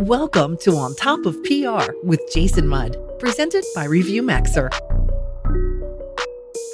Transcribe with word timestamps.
Welcome 0.00 0.56
to 0.62 0.76
On 0.76 0.94
Top 0.94 1.26
of 1.26 1.36
PR 1.44 1.92
with 2.02 2.22
Jason 2.32 2.66
Mudd, 2.66 2.96
presented 3.18 3.66
by 3.74 3.84
Review 3.84 4.22
Maxer. 4.22 4.70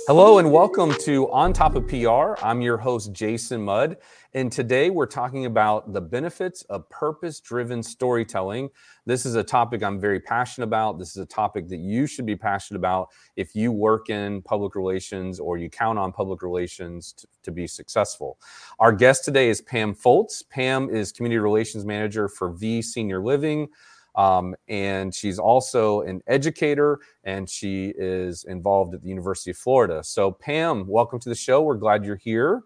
Hello 0.06 0.38
and 0.38 0.52
welcome 0.52 0.94
to 1.00 1.28
On 1.33 1.52
Top 1.52 1.75
of 1.75 1.88
PR. 1.88 2.41
I'm 2.41 2.60
your 2.60 2.76
host, 2.76 3.12
Jason 3.12 3.65
Mudd. 3.65 3.97
And 4.34 4.52
today 4.52 4.88
we're 4.88 5.04
talking 5.04 5.47
about 5.47 5.92
the 5.92 6.00
benefits 6.00 6.63
of 6.70 6.88
purpose 6.90 7.40
driven 7.40 7.83
storytelling. 7.83 8.68
This 9.04 9.27
is 9.27 9.34
a 9.34 9.42
topic 9.42 9.82
I'm 9.82 9.98
very 9.98 10.20
passionate 10.20 10.68
about. 10.68 11.00
This 11.00 11.11
is 11.11 11.16
a 11.16 11.27
topic 11.27 11.66
that 11.70 11.79
you 11.79 12.06
should 12.06 12.24
be 12.24 12.36
passionate 12.36 12.79
about 12.79 13.08
if 13.34 13.56
you 13.56 13.72
work 13.72 14.08
in 14.08 14.42
public 14.42 14.77
relations 14.77 15.40
or 15.40 15.58
you 15.58 15.68
count 15.68 15.98
on 15.98 16.12
public 16.12 16.41
relations 16.41 17.12
to, 17.14 17.27
to 17.43 17.50
be 17.50 17.66
successful. 17.66 18.38
Our 18.79 18.93
guest 18.93 19.25
today 19.25 19.48
is 19.48 19.61
Pam 19.61 19.93
Fultz. 19.93 20.48
Pam 20.48 20.88
is 20.88 21.11
Community 21.11 21.41
Relations 21.41 21.84
Manager 21.84 22.29
for 22.29 22.50
Vi 22.50 22.80
Senior 22.80 23.20
Living. 23.20 23.70
Um, 24.16 24.54
and 24.68 25.14
she's 25.14 25.38
also 25.38 26.00
an 26.02 26.22
educator 26.26 26.98
and 27.24 27.48
she 27.48 27.93
is 27.96 28.44
involved 28.44 28.94
at 28.94 29.02
the 29.02 29.08
University 29.08 29.50
of 29.50 29.58
Florida. 29.58 30.02
So, 30.02 30.32
Pam, 30.32 30.86
welcome 30.86 31.20
to 31.20 31.29
the 31.29 31.34
show. 31.34 31.62
We're 31.62 31.76
glad 31.76 32.05
you're 32.05 32.16
here. 32.16 32.62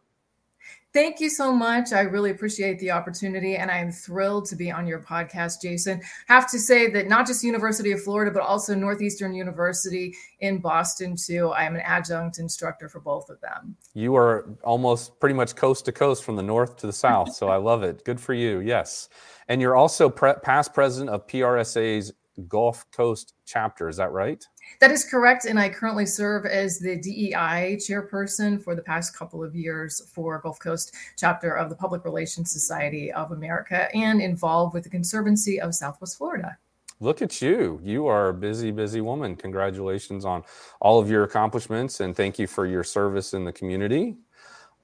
Thank 0.92 1.20
you 1.20 1.30
so 1.30 1.52
much. 1.52 1.92
I 1.92 2.00
really 2.00 2.32
appreciate 2.32 2.80
the 2.80 2.90
opportunity 2.90 3.56
and 3.56 3.70
I 3.70 3.78
am 3.78 3.92
thrilled 3.92 4.46
to 4.46 4.56
be 4.56 4.72
on 4.72 4.88
your 4.88 5.00
podcast, 5.00 5.62
Jason. 5.62 6.00
Have 6.26 6.50
to 6.50 6.58
say 6.58 6.90
that 6.90 7.06
not 7.06 7.28
just 7.28 7.44
University 7.44 7.92
of 7.92 8.02
Florida, 8.02 8.32
but 8.32 8.42
also 8.42 8.74
Northeastern 8.74 9.32
University 9.32 10.16
in 10.40 10.58
Boston, 10.58 11.14
too. 11.16 11.50
I 11.50 11.62
am 11.62 11.76
an 11.76 11.82
adjunct 11.82 12.40
instructor 12.40 12.88
for 12.88 12.98
both 12.98 13.30
of 13.30 13.40
them. 13.40 13.76
You 13.94 14.16
are 14.16 14.56
almost 14.64 15.20
pretty 15.20 15.34
much 15.34 15.54
coast 15.54 15.84
to 15.84 15.92
coast 15.92 16.24
from 16.24 16.34
the 16.34 16.42
north 16.42 16.76
to 16.78 16.88
the 16.88 16.92
south. 16.92 17.34
So 17.34 17.48
I 17.48 17.56
love 17.56 17.84
it. 17.84 18.04
Good 18.04 18.20
for 18.20 18.34
you. 18.34 18.58
Yes. 18.58 19.08
And 19.46 19.60
you're 19.60 19.76
also 19.76 20.10
pre- 20.10 20.34
past 20.42 20.74
president 20.74 21.10
of 21.10 21.26
PRSA's 21.28 22.12
Gulf 22.48 22.90
Coast 22.90 23.34
chapter. 23.44 23.88
Is 23.88 23.96
that 23.96 24.12
right? 24.12 24.44
That 24.80 24.90
is 24.90 25.04
correct. 25.04 25.44
And 25.44 25.58
I 25.58 25.68
currently 25.68 26.06
serve 26.06 26.46
as 26.46 26.78
the 26.78 26.96
DEI 26.96 27.76
chairperson 27.76 28.62
for 28.62 28.74
the 28.74 28.82
past 28.82 29.16
couple 29.16 29.42
of 29.42 29.54
years 29.54 30.02
for 30.12 30.38
Gulf 30.40 30.58
Coast 30.58 30.94
chapter 31.16 31.52
of 31.56 31.68
the 31.70 31.76
Public 31.76 32.04
Relations 32.04 32.50
Society 32.50 33.12
of 33.12 33.32
America 33.32 33.88
and 33.94 34.20
involved 34.20 34.74
with 34.74 34.84
the 34.84 34.90
Conservancy 34.90 35.60
of 35.60 35.74
Southwest 35.74 36.18
Florida. 36.18 36.56
Look 37.02 37.22
at 37.22 37.40
you. 37.40 37.80
You 37.82 38.06
are 38.06 38.28
a 38.28 38.34
busy, 38.34 38.70
busy 38.70 39.00
woman. 39.00 39.34
Congratulations 39.34 40.26
on 40.26 40.44
all 40.80 41.00
of 41.00 41.10
your 41.10 41.24
accomplishments 41.24 42.00
and 42.00 42.14
thank 42.14 42.38
you 42.38 42.46
for 42.46 42.66
your 42.66 42.84
service 42.84 43.32
in 43.32 43.44
the 43.44 43.52
community. 43.52 44.16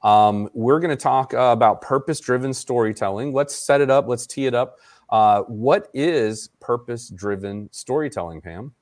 Um, 0.03 0.49
we're 0.55 0.81
going 0.81 0.91
to 0.91 0.97
talk 0.97 1.35
uh, 1.35 1.39
about 1.53 1.83
purpose 1.83 2.21
driven 2.21 2.55
storytelling. 2.55 3.33
Let's 3.33 3.55
set 3.55 3.81
it 3.81 3.91
up, 3.91 4.09
let's 4.09 4.27
tee 4.27 4.47
it 4.47 4.55
up. 4.55 4.79
Uh, 5.11 5.43
what 5.43 5.89
is 5.95 6.51
purpose 6.61 7.09
driven 7.09 7.69
storytelling, 7.73 8.41
Pam? 8.41 8.75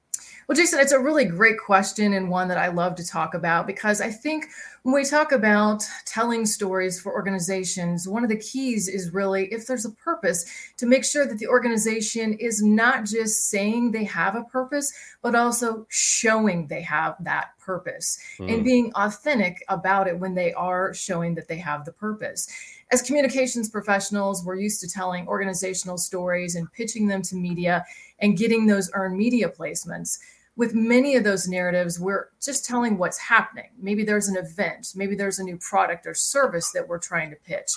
Well, 0.46 0.56
Jason, 0.56 0.78
it's 0.80 0.92
a 0.92 1.00
really 1.00 1.24
great 1.24 1.58
question 1.58 2.12
and 2.12 2.28
one 2.28 2.48
that 2.48 2.58
I 2.58 2.68
love 2.68 2.96
to 2.96 3.06
talk 3.06 3.32
about 3.32 3.66
because 3.66 4.02
I 4.02 4.10
think 4.10 4.46
when 4.82 4.94
we 4.94 5.04
talk 5.04 5.32
about 5.32 5.82
telling 6.04 6.44
stories 6.44 7.00
for 7.00 7.12
organizations, 7.12 8.06
one 8.06 8.22
of 8.22 8.28
the 8.28 8.38
keys 8.38 8.86
is 8.86 9.14
really 9.14 9.46
if 9.46 9.66
there's 9.66 9.86
a 9.86 9.92
purpose 9.92 10.44
to 10.76 10.84
make 10.84 11.04
sure 11.04 11.26
that 11.26 11.38
the 11.38 11.46
organization 11.46 12.34
is 12.34 12.62
not 12.62 13.06
just 13.06 13.48
saying 13.48 13.92
they 13.92 14.04
have 14.04 14.34
a 14.36 14.44
purpose, 14.44 14.92
but 15.22 15.34
also 15.34 15.86
showing 15.88 16.66
they 16.66 16.82
have 16.82 17.16
that 17.20 17.58
purpose 17.58 18.18
mm. 18.38 18.52
and 18.52 18.64
being 18.64 18.92
authentic 18.96 19.64
about 19.70 20.06
it 20.06 20.18
when 20.18 20.34
they 20.34 20.52
are 20.52 20.92
showing 20.92 21.34
that 21.34 21.48
they 21.48 21.56
have 21.56 21.86
the 21.86 21.92
purpose 21.92 22.46
as 22.94 23.02
communications 23.02 23.68
professionals, 23.68 24.44
we're 24.44 24.54
used 24.54 24.80
to 24.80 24.88
telling 24.88 25.26
organizational 25.26 25.98
stories 25.98 26.54
and 26.54 26.72
pitching 26.72 27.08
them 27.08 27.22
to 27.22 27.34
media 27.34 27.84
and 28.20 28.38
getting 28.38 28.66
those 28.66 28.88
earned 28.94 29.18
media 29.18 29.48
placements 29.48 30.18
with 30.54 30.74
many 30.74 31.16
of 31.16 31.24
those 31.24 31.48
narratives, 31.48 31.98
we're 31.98 32.28
just 32.40 32.64
telling 32.64 32.96
what's 32.96 33.18
happening. 33.18 33.70
Maybe 33.80 34.04
there's 34.04 34.28
an 34.28 34.36
event, 34.36 34.92
maybe 34.94 35.16
there's 35.16 35.40
a 35.40 35.42
new 35.42 35.58
product 35.58 36.06
or 36.06 36.14
service 36.14 36.70
that 36.70 36.86
we're 36.86 37.00
trying 37.00 37.30
to 37.30 37.36
pitch 37.36 37.72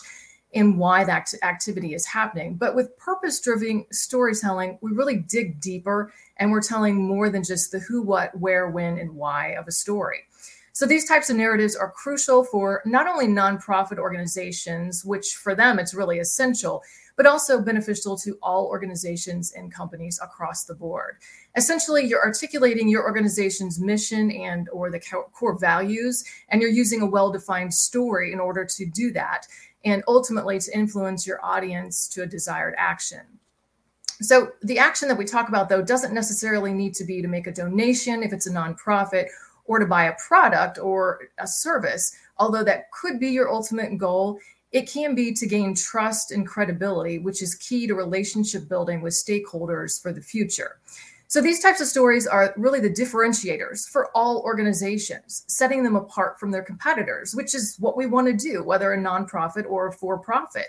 and 0.54 0.78
why 0.78 1.04
that 1.04 1.34
activity 1.42 1.96
is 1.96 2.06
happening. 2.06 2.54
But 2.56 2.76
with 2.76 2.96
purpose 2.98 3.42
driven 3.42 3.88
storytelling, 3.92 4.78
we 4.82 4.92
really 4.92 5.18
dig 5.18 5.60
deeper 5.60 6.14
and 6.38 6.52
we're 6.52 6.62
telling 6.62 6.96
more 6.96 7.32
than 7.32 7.44
just 7.44 7.72
the 7.72 7.80
who, 7.80 8.04
what, 8.04 8.38
where, 8.40 8.70
when, 8.70 9.00
and 9.00 9.16
why 9.16 9.56
of 9.56 9.68
a 9.68 9.72
story. 9.72 10.20
So 10.78 10.86
these 10.86 11.06
types 11.06 11.32
of 11.32 11.38
narratives 11.38 11.76
are 11.76 11.90
crucial 11.90 12.44
for 12.44 12.84
not 12.86 13.08
only 13.08 13.26
nonprofit 13.26 13.98
organizations, 13.98 15.04
which 15.04 15.34
for 15.34 15.56
them 15.56 15.80
it's 15.80 15.96
really 15.96 16.20
essential, 16.20 16.84
but 17.16 17.26
also 17.26 17.60
beneficial 17.60 18.16
to 18.20 18.38
all 18.44 18.68
organizations 18.68 19.54
and 19.54 19.74
companies 19.74 20.20
across 20.22 20.66
the 20.66 20.76
board. 20.76 21.16
Essentially, 21.56 22.06
you're 22.06 22.24
articulating 22.24 22.88
your 22.88 23.02
organization's 23.06 23.80
mission 23.80 24.30
and 24.30 24.70
or 24.70 24.92
the 24.92 25.00
core 25.34 25.58
values 25.58 26.24
and 26.50 26.62
you're 26.62 26.70
using 26.70 27.02
a 27.02 27.10
well-defined 27.10 27.74
story 27.74 28.32
in 28.32 28.40
order 28.40 28.64
to 28.64 28.86
do 28.86 29.12
that 29.14 29.48
and 29.84 30.04
ultimately 30.08 30.60
to 30.60 30.78
influence 30.78 31.26
your 31.26 31.44
audience 31.44 32.08
to 32.10 32.22
a 32.22 32.28
desired 32.28 32.76
action. 32.78 33.22
So, 34.22 34.52
the 34.64 34.80
action 34.80 35.08
that 35.10 35.18
we 35.18 35.26
talk 35.26 35.48
about, 35.48 35.70
though, 35.70 35.84
doesn't 35.84 36.14
necessarily 36.14 36.74
need 36.74 36.96
to 36.96 37.04
be 37.04 37.22
to 37.22 37.28
make 37.28 37.46
a 37.46 37.52
donation 37.52 38.24
if 38.24 38.34
it's 38.34 38.48
a 38.48 38.52
nonprofit 38.52 39.28
or 39.68 39.80
to 39.80 39.86
buy 39.86 40.06
a 40.06 40.16
product 40.28 40.80
or 40.80 41.20
a 41.38 41.48
service, 41.48 42.16
although 42.38 42.64
that 42.64 42.92
could 42.92 43.20
be 43.20 43.30
your 43.30 43.52
ultimate 43.52 43.98
goal. 43.98 44.40
It 44.72 44.90
can 44.90 45.16
be 45.16 45.34
to 45.34 45.48
gain 45.48 45.76
trust 45.76 46.32
and 46.32 46.46
credibility, 46.46 47.20
which 47.20 47.42
is 47.42 47.56
key 47.56 47.88
to 47.88 47.96
relationship 47.96 48.68
building 48.68 49.02
with 49.02 49.14
stakeholders 49.14 50.02
for 50.02 50.12
the 50.12 50.22
future. 50.22 50.80
So, 51.30 51.42
these 51.42 51.60
types 51.60 51.82
of 51.82 51.88
stories 51.88 52.26
are 52.26 52.54
really 52.56 52.80
the 52.80 52.90
differentiators 52.90 53.88
for 53.90 54.10
all 54.16 54.42
organizations, 54.44 55.44
setting 55.48 55.84
them 55.84 55.98
apart 55.98 56.40
from 56.40 56.52
their 56.52 56.64
competitors, 56.64 57.36
which 57.36 57.54
is 57.54 57.76
what 57.80 57.98
we 57.98 58.06
want 58.06 58.28
to 58.28 58.34
do, 58.34 58.64
whether 58.64 58.94
a 58.94 58.98
nonprofit 58.98 59.66
or 59.70 59.88
a 59.88 59.92
for 59.92 60.18
profit. 60.18 60.68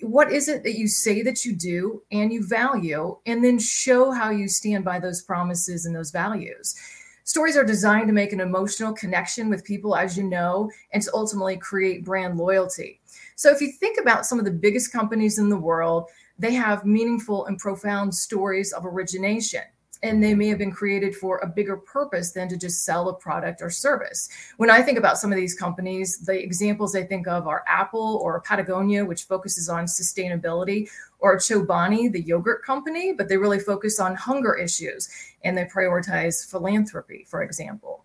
What 0.00 0.32
is 0.32 0.48
it 0.48 0.62
that 0.62 0.78
you 0.78 0.86
say 0.86 1.22
that 1.22 1.44
you 1.44 1.54
do 1.54 2.02
and 2.12 2.32
you 2.32 2.46
value, 2.46 3.18
and 3.26 3.44
then 3.44 3.58
show 3.58 4.12
how 4.12 4.30
you 4.30 4.46
stand 4.48 4.84
by 4.84 5.00
those 5.00 5.22
promises 5.22 5.84
and 5.84 5.94
those 5.94 6.12
values? 6.12 6.76
Stories 7.24 7.56
are 7.56 7.64
designed 7.64 8.08
to 8.08 8.12
make 8.12 8.32
an 8.32 8.40
emotional 8.40 8.92
connection 8.92 9.48
with 9.48 9.64
people, 9.64 9.94
as 9.94 10.16
you 10.16 10.24
know, 10.24 10.70
and 10.92 11.02
to 11.02 11.10
ultimately 11.14 11.56
create 11.56 12.04
brand 12.04 12.36
loyalty. 12.36 13.00
So, 13.36 13.50
if 13.50 13.60
you 13.60 13.72
think 13.72 13.98
about 14.00 14.26
some 14.26 14.38
of 14.38 14.44
the 14.44 14.50
biggest 14.50 14.92
companies 14.92 15.38
in 15.38 15.48
the 15.48 15.56
world, 15.56 16.10
they 16.38 16.52
have 16.52 16.84
meaningful 16.84 17.46
and 17.46 17.58
profound 17.58 18.14
stories 18.14 18.72
of 18.72 18.84
origination. 18.84 19.62
And 20.02 20.22
they 20.22 20.34
may 20.34 20.48
have 20.48 20.58
been 20.58 20.72
created 20.72 21.14
for 21.14 21.38
a 21.38 21.46
bigger 21.46 21.76
purpose 21.76 22.32
than 22.32 22.48
to 22.48 22.56
just 22.56 22.84
sell 22.84 23.08
a 23.08 23.14
product 23.14 23.62
or 23.62 23.70
service. 23.70 24.28
When 24.56 24.68
I 24.68 24.82
think 24.82 24.98
about 24.98 25.18
some 25.18 25.30
of 25.30 25.36
these 25.36 25.54
companies, 25.54 26.18
the 26.18 26.42
examples 26.42 26.96
I 26.96 27.04
think 27.04 27.28
of 27.28 27.46
are 27.46 27.64
Apple 27.68 28.20
or 28.22 28.40
Patagonia, 28.40 29.04
which 29.04 29.24
focuses 29.24 29.68
on 29.68 29.84
sustainability, 29.84 30.88
or 31.20 31.36
Chobani, 31.36 32.10
the 32.10 32.20
yogurt 32.20 32.64
company, 32.64 33.12
but 33.12 33.28
they 33.28 33.36
really 33.36 33.60
focus 33.60 34.00
on 34.00 34.16
hunger 34.16 34.54
issues 34.54 35.08
and 35.44 35.56
they 35.56 35.64
prioritize 35.64 36.44
philanthropy, 36.50 37.24
for 37.28 37.42
example. 37.42 38.04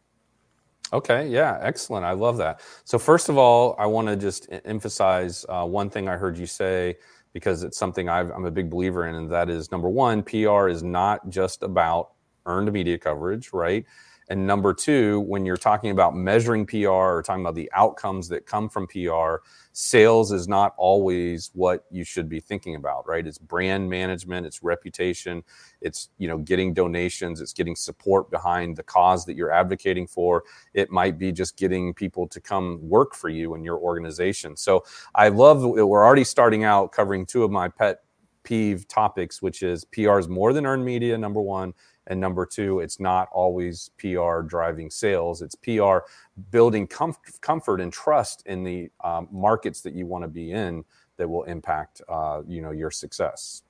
Okay, 0.93 1.27
yeah, 1.27 1.57
excellent. 1.61 2.05
I 2.05 2.13
love 2.13 2.37
that. 2.37 2.61
So, 2.85 2.97
first 2.97 3.27
of 3.27 3.37
all, 3.37 3.75
I 3.77 3.85
want 3.85 4.07
to 4.07 4.15
just 4.15 4.47
emphasize 4.63 5.45
uh, 5.49 5.65
one 5.65 5.89
thing 5.89 6.07
I 6.07 6.15
heard 6.15 6.37
you 6.37 6.45
say 6.45 6.97
because 7.33 7.63
it's 7.63 7.77
something 7.77 8.09
i 8.09 8.19
am 8.19 8.45
a 8.45 8.51
big 8.51 8.69
believer 8.69 9.07
in, 9.07 9.15
and 9.15 9.31
that 9.31 9.49
is 9.49 9.71
number 9.71 9.89
one, 9.89 10.23
PR 10.23 10.67
is 10.67 10.83
not 10.83 11.29
just 11.29 11.63
about 11.63 12.11
earned 12.45 12.71
media 12.71 12.97
coverage, 12.97 13.51
right? 13.53 13.85
And 14.29 14.45
number 14.45 14.73
two, 14.73 15.21
when 15.21 15.45
you're 15.45 15.55
talking 15.55 15.91
about 15.91 16.15
measuring 16.15 16.65
PR 16.65 16.87
or 16.87 17.23
talking 17.23 17.41
about 17.41 17.55
the 17.55 17.71
outcomes 17.73 18.27
that 18.29 18.45
come 18.45 18.67
from 18.67 18.85
PR, 18.87 19.37
sales 19.71 20.31
is 20.33 20.47
not 20.47 20.73
always 20.77 21.51
what 21.53 21.85
you 21.91 22.03
should 22.03 22.27
be 22.27 22.39
thinking 22.41 22.75
about, 22.75 23.07
right? 23.07 23.25
It's 23.25 23.37
brand 23.37 23.89
management, 23.89 24.45
it's 24.45 24.61
reputation, 24.61 25.43
it's 25.81 26.09
you 26.17 26.27
know 26.27 26.39
getting 26.39 26.73
donations, 26.73 27.39
it's 27.39 27.53
getting 27.53 27.75
support 27.75 28.29
behind 28.29 28.75
the 28.75 28.83
cause 28.83 29.25
that 29.25 29.35
you're 29.37 29.51
advocating 29.51 30.07
for. 30.07 30.43
It 30.73 30.91
might 30.91 31.17
be 31.17 31.31
just 31.31 31.55
getting 31.55 31.93
people 31.93 32.27
to 32.27 32.41
come 32.41 32.79
work 32.81 33.15
for 33.15 33.29
you 33.29 33.55
in 33.55 33.63
your 33.63 33.77
organization. 33.77 34.57
So 34.57 34.83
I 35.15 35.29
love 35.29 35.63
we're 35.63 36.05
already 36.05 36.25
starting 36.25 36.65
out 36.65 36.91
covering 36.91 37.25
two 37.25 37.43
of 37.43 37.51
my 37.51 37.69
pet 37.69 38.01
peeve 38.43 38.87
topics, 38.87 39.41
which 39.41 39.61
is 39.61 39.83
PR 39.85 40.19
is 40.19 40.29
more 40.29 40.53
than 40.53 40.65
earned 40.65 40.85
media, 40.85 41.17
number 41.17 41.41
one, 41.41 41.73
and 42.07 42.19
number 42.19 42.45
two, 42.45 42.79
it's 42.79 42.99
not 42.99 43.27
always 43.31 43.91
PR 43.97 44.41
driving 44.41 44.89
sales. 44.89 45.41
It's 45.41 45.55
PR 45.55 45.99
building 46.51 46.87
comf- 46.87 47.41
comfort 47.41 47.81
and 47.81 47.91
trust 47.91 48.43
in 48.45 48.63
the 48.63 48.89
um, 49.03 49.27
markets 49.31 49.81
that 49.81 49.93
you 49.93 50.05
want 50.05 50.23
to 50.23 50.29
be 50.29 50.51
in 50.51 50.83
that 51.17 51.29
will 51.29 51.43
impact, 51.43 52.01
uh, 52.07 52.41
you 52.47 52.61
know, 52.61 52.71
your 52.71 52.91
success. 52.91 53.63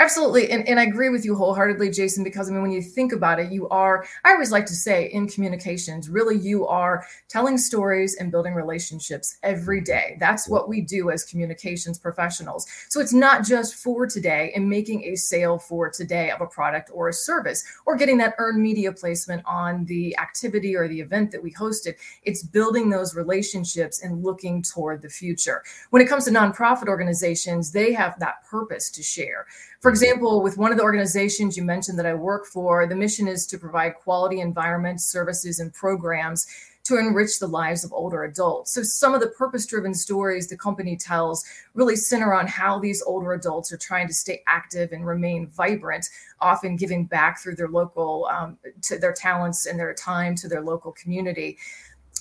Absolutely. 0.00 0.48
And, 0.52 0.68
and 0.68 0.78
I 0.78 0.84
agree 0.84 1.08
with 1.08 1.24
you 1.24 1.34
wholeheartedly, 1.34 1.90
Jason, 1.90 2.22
because 2.22 2.48
I 2.48 2.52
mean, 2.52 2.62
when 2.62 2.70
you 2.70 2.80
think 2.80 3.12
about 3.12 3.40
it, 3.40 3.50
you 3.50 3.68
are, 3.68 4.06
I 4.24 4.30
always 4.30 4.52
like 4.52 4.64
to 4.66 4.74
say 4.74 5.06
in 5.06 5.26
communications, 5.26 6.08
really, 6.08 6.38
you 6.38 6.68
are 6.68 7.04
telling 7.28 7.58
stories 7.58 8.14
and 8.14 8.30
building 8.30 8.54
relationships 8.54 9.38
every 9.42 9.80
day. 9.80 10.16
That's 10.20 10.48
what 10.48 10.68
we 10.68 10.82
do 10.82 11.10
as 11.10 11.24
communications 11.24 11.98
professionals. 11.98 12.64
So 12.88 13.00
it's 13.00 13.12
not 13.12 13.44
just 13.44 13.74
for 13.74 14.06
today 14.06 14.52
and 14.54 14.70
making 14.70 15.02
a 15.02 15.16
sale 15.16 15.58
for 15.58 15.90
today 15.90 16.30
of 16.30 16.40
a 16.40 16.46
product 16.46 16.92
or 16.94 17.08
a 17.08 17.12
service 17.12 17.64
or 17.84 17.96
getting 17.96 18.18
that 18.18 18.34
earned 18.38 18.62
media 18.62 18.92
placement 18.92 19.42
on 19.46 19.84
the 19.86 20.16
activity 20.18 20.76
or 20.76 20.86
the 20.86 21.00
event 21.00 21.32
that 21.32 21.42
we 21.42 21.52
hosted. 21.52 21.96
It's 22.22 22.44
building 22.44 22.88
those 22.88 23.16
relationships 23.16 24.00
and 24.04 24.22
looking 24.22 24.62
toward 24.62 25.02
the 25.02 25.08
future. 25.08 25.64
When 25.90 26.00
it 26.00 26.08
comes 26.08 26.24
to 26.26 26.30
nonprofit 26.30 26.86
organizations, 26.86 27.72
they 27.72 27.92
have 27.94 28.16
that 28.20 28.44
purpose 28.48 28.90
to 28.90 29.02
share. 29.02 29.46
For 29.80 29.87
example, 29.90 30.42
with 30.42 30.58
one 30.58 30.72
of 30.72 30.78
the 30.78 30.84
organizations 30.84 31.56
you 31.56 31.62
mentioned 31.62 31.98
that 31.98 32.06
I 32.06 32.14
work 32.14 32.46
for, 32.46 32.86
the 32.86 32.96
mission 32.96 33.28
is 33.28 33.46
to 33.46 33.58
provide 33.58 33.94
quality 33.94 34.40
environments, 34.40 35.04
services, 35.04 35.60
and 35.60 35.72
programs 35.72 36.46
to 36.88 36.98
enrich 36.98 37.38
the 37.38 37.46
lives 37.46 37.84
of 37.84 37.92
older 37.92 38.24
adults. 38.24 38.72
So, 38.72 38.82
some 38.82 39.14
of 39.14 39.20
the 39.20 39.28
purpose 39.28 39.66
driven 39.66 39.92
stories 39.92 40.48
the 40.48 40.56
company 40.56 40.96
tells 40.96 41.44
really 41.74 41.96
center 41.96 42.32
on 42.32 42.46
how 42.46 42.78
these 42.78 43.02
older 43.02 43.34
adults 43.34 43.70
are 43.72 43.76
trying 43.76 44.08
to 44.08 44.14
stay 44.14 44.42
active 44.46 44.92
and 44.92 45.06
remain 45.06 45.48
vibrant, 45.48 46.08
often 46.40 46.76
giving 46.76 47.04
back 47.04 47.40
through 47.40 47.56
their 47.56 47.68
local, 47.68 48.26
um, 48.32 48.56
to 48.82 48.98
their 48.98 49.12
talents 49.12 49.66
and 49.66 49.78
their 49.78 49.92
time 49.92 50.34
to 50.36 50.48
their 50.48 50.62
local 50.62 50.92
community 50.92 51.58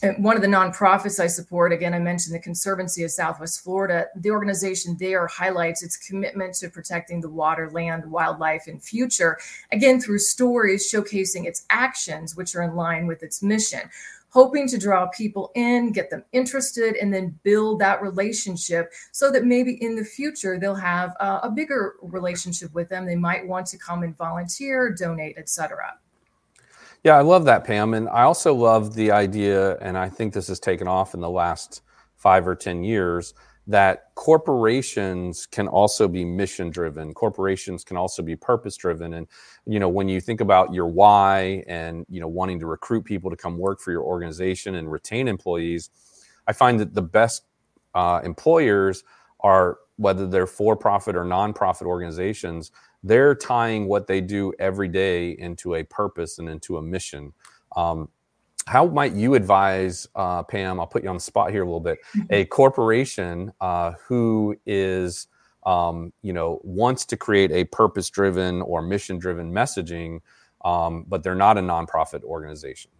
Uh, 0.03 0.09
one 0.17 0.35
of 0.35 0.43
the 0.43 0.47
nonprofits 0.47 1.19
I 1.19 1.25
support, 1.25 1.73
again, 1.73 1.93
I 1.93 1.99
mentioned 1.99 2.35
the 2.35 2.39
Conservancy 2.39 3.03
of 3.03 3.09
Southwest 3.09 3.63
Florida. 3.63 4.05
The 4.15 4.29
organization 4.29 4.95
there 4.99 5.25
highlights 5.25 5.81
its 5.81 5.97
commitment 5.97 6.53
to 6.55 6.69
protecting 6.69 7.19
the 7.19 7.29
water, 7.29 7.71
land, 7.71 8.05
wildlife, 8.05 8.67
and 8.67 8.83
future, 8.83 9.39
again, 9.71 9.99
through 9.99 10.19
stories 10.19 10.91
showcasing 10.91 11.45
its 11.45 11.65
actions, 11.71 12.35
which 12.35 12.55
are 12.55 12.61
in 12.61 12.75
line 12.75 13.07
with 13.07 13.23
its 13.23 13.41
mission, 13.41 13.89
hoping 14.29 14.67
to 14.67 14.77
draw 14.77 15.07
people 15.07 15.51
in, 15.55 15.91
get 15.91 16.11
them 16.11 16.23
interested, 16.31 16.95
and 16.97 17.11
then 17.11 17.39
build 17.41 17.79
that 17.79 17.99
relationship 17.99 18.91
so 19.11 19.31
that 19.31 19.45
maybe 19.45 19.81
in 19.83 19.95
the 19.95 20.05
future 20.05 20.59
they'll 20.59 20.75
have 20.75 21.15
a, 21.19 21.39
a 21.43 21.49
bigger 21.49 21.95
relationship 22.03 22.71
with 22.75 22.87
them. 22.87 23.07
They 23.07 23.15
might 23.15 23.47
want 23.47 23.65
to 23.67 23.79
come 23.79 24.03
and 24.03 24.15
volunteer, 24.15 24.93
donate, 24.93 25.39
etc. 25.39 25.97
Yeah, 27.07 27.15
I 27.15 27.21
love 27.21 27.45
that, 27.45 27.63
Pam. 27.63 27.93
And 27.93 28.09
I 28.09 28.23
also 28.23 28.53
love 28.53 28.93
the 28.93 29.11
idea, 29.11 29.77
and 29.77 29.97
I 29.97 30.09
think 30.09 30.33
this 30.33 30.49
has 30.49 30.59
taken 30.59 30.89
off 30.89 31.13
in 31.13 31.21
the 31.21 31.29
last 31.29 31.81
five 32.17 32.45
or 32.45 32.53
10 32.53 32.83
years, 32.83 33.33
that 33.65 34.13
corporations 34.15 35.45
can 35.45 35.69
also 35.69 36.09
be 36.09 36.25
mission 36.25 36.69
driven. 36.69 37.13
Corporations 37.13 37.85
can 37.85 37.95
also 37.95 38.21
be 38.21 38.35
purpose 38.35 38.75
driven. 38.75 39.13
And, 39.13 39.27
you 39.65 39.79
know, 39.79 39.87
when 39.87 40.09
you 40.09 40.19
think 40.19 40.41
about 40.41 40.73
your 40.73 40.87
why 40.87 41.63
and, 41.65 42.05
you 42.09 42.19
know, 42.19 42.27
wanting 42.27 42.59
to 42.59 42.65
recruit 42.65 43.05
people 43.05 43.29
to 43.29 43.37
come 43.37 43.57
work 43.57 43.79
for 43.79 43.93
your 43.93 44.03
organization 44.03 44.75
and 44.75 44.91
retain 44.91 45.29
employees, 45.29 45.91
I 46.45 46.51
find 46.51 46.77
that 46.81 46.93
the 46.93 47.01
best 47.01 47.43
uh, 47.95 48.19
employers 48.25 49.05
are, 49.39 49.77
whether 49.95 50.27
they're 50.27 50.45
for 50.45 50.75
profit 50.75 51.15
or 51.15 51.23
nonprofit 51.23 51.85
organizations, 51.85 52.73
they're 53.03 53.35
tying 53.35 53.87
what 53.87 54.07
they 54.07 54.21
do 54.21 54.53
every 54.59 54.87
day 54.87 55.31
into 55.31 55.75
a 55.75 55.83
purpose 55.83 56.39
and 56.39 56.49
into 56.49 56.77
a 56.77 56.81
mission. 56.81 57.33
Um, 57.75 58.09
how 58.65 58.85
might 58.85 59.13
you 59.13 59.35
advise, 59.35 60.07
uh, 60.15 60.43
Pam? 60.43 60.79
I'll 60.79 60.87
put 60.87 61.03
you 61.03 61.09
on 61.09 61.15
the 61.15 61.21
spot 61.21 61.51
here 61.51 61.61
a 61.61 61.65
little 61.65 61.79
bit. 61.79 61.99
Mm-hmm. 62.15 62.25
A 62.31 62.45
corporation 62.45 63.53
uh, 63.61 63.93
who 64.07 64.57
is, 64.65 65.27
um, 65.65 66.11
you 66.21 66.33
know, 66.33 66.59
wants 66.63 67.05
to 67.05 67.17
create 67.17 67.51
a 67.51 67.63
purpose-driven 67.65 68.61
or 68.63 68.81
mission-driven 68.81 69.53
messaging, 69.53 70.19
um, 70.65 71.05
but 71.07 71.23
they're 71.23 71.35
not 71.35 71.57
a 71.57 71.61
nonprofit 71.61 72.23
organization. 72.23 72.91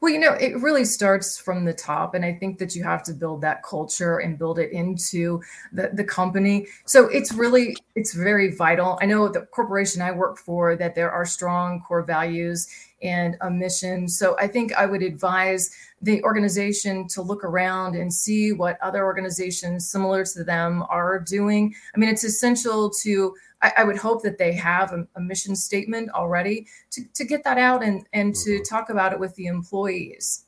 Well, 0.00 0.12
you 0.12 0.18
know, 0.18 0.32
it 0.32 0.60
really 0.60 0.84
starts 0.84 1.38
from 1.38 1.64
the 1.64 1.72
top. 1.72 2.14
And 2.14 2.24
I 2.24 2.34
think 2.34 2.58
that 2.58 2.74
you 2.74 2.84
have 2.84 3.02
to 3.04 3.12
build 3.12 3.40
that 3.42 3.62
culture 3.62 4.18
and 4.18 4.38
build 4.38 4.58
it 4.58 4.72
into 4.72 5.40
the, 5.72 5.90
the 5.92 6.04
company. 6.04 6.66
So 6.84 7.06
it's 7.08 7.32
really, 7.32 7.76
it's 7.94 8.14
very 8.14 8.54
vital. 8.54 8.98
I 9.00 9.06
know 9.06 9.28
the 9.28 9.42
corporation 9.42 10.02
I 10.02 10.12
work 10.12 10.38
for 10.38 10.76
that 10.76 10.94
there 10.94 11.10
are 11.10 11.24
strong 11.24 11.80
core 11.80 12.02
values 12.02 12.68
and 13.02 13.36
a 13.42 13.50
mission. 13.50 14.08
So 14.08 14.36
I 14.38 14.46
think 14.48 14.74
I 14.74 14.86
would 14.86 15.02
advise 15.02 15.70
the 16.00 16.22
organization 16.24 17.08
to 17.08 17.22
look 17.22 17.44
around 17.44 17.94
and 17.94 18.12
see 18.12 18.52
what 18.52 18.80
other 18.80 19.04
organizations 19.04 19.90
similar 19.90 20.24
to 20.24 20.44
them 20.44 20.82
are 20.88 21.18
doing. 21.18 21.74
I 21.94 21.98
mean, 21.98 22.08
it's 22.08 22.24
essential 22.24 22.90
to 23.02 23.34
I, 23.66 23.72
I 23.78 23.84
would 23.84 23.96
hope 23.96 24.22
that 24.22 24.38
they 24.38 24.52
have 24.52 24.92
a, 24.92 25.06
a, 25.16 25.20
mission 25.20 25.56
statement 25.56 26.10
already 26.10 26.66
to, 26.92 27.02
to 27.14 27.24
get 27.24 27.42
that 27.44 27.58
out 27.58 27.82
and, 27.82 28.06
and 28.12 28.32
mm-hmm. 28.32 28.58
to 28.58 28.64
talk 28.64 28.90
about 28.90 29.12
it 29.12 29.18
with 29.18 29.34
the 29.34 29.46
employees. 29.46 30.44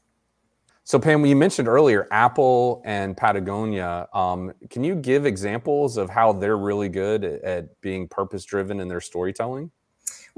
So, 0.84 0.98
Pam, 0.98 1.26
you 1.26 1.36
mentioned 1.36 1.68
earlier 1.68 2.06
Apple 2.10 2.80
and 2.84 3.16
Patagonia. 3.16 4.08
Um, 4.14 4.52
can 4.70 4.84
you 4.84 4.94
give 4.94 5.26
examples 5.26 5.96
of 5.96 6.08
how 6.08 6.32
they're 6.32 6.56
really 6.56 6.88
good 6.88 7.24
at, 7.24 7.42
at 7.42 7.80
being 7.80 8.08
purpose 8.08 8.44
driven 8.44 8.80
in 8.80 8.88
their 8.88 9.00
storytelling? 9.00 9.70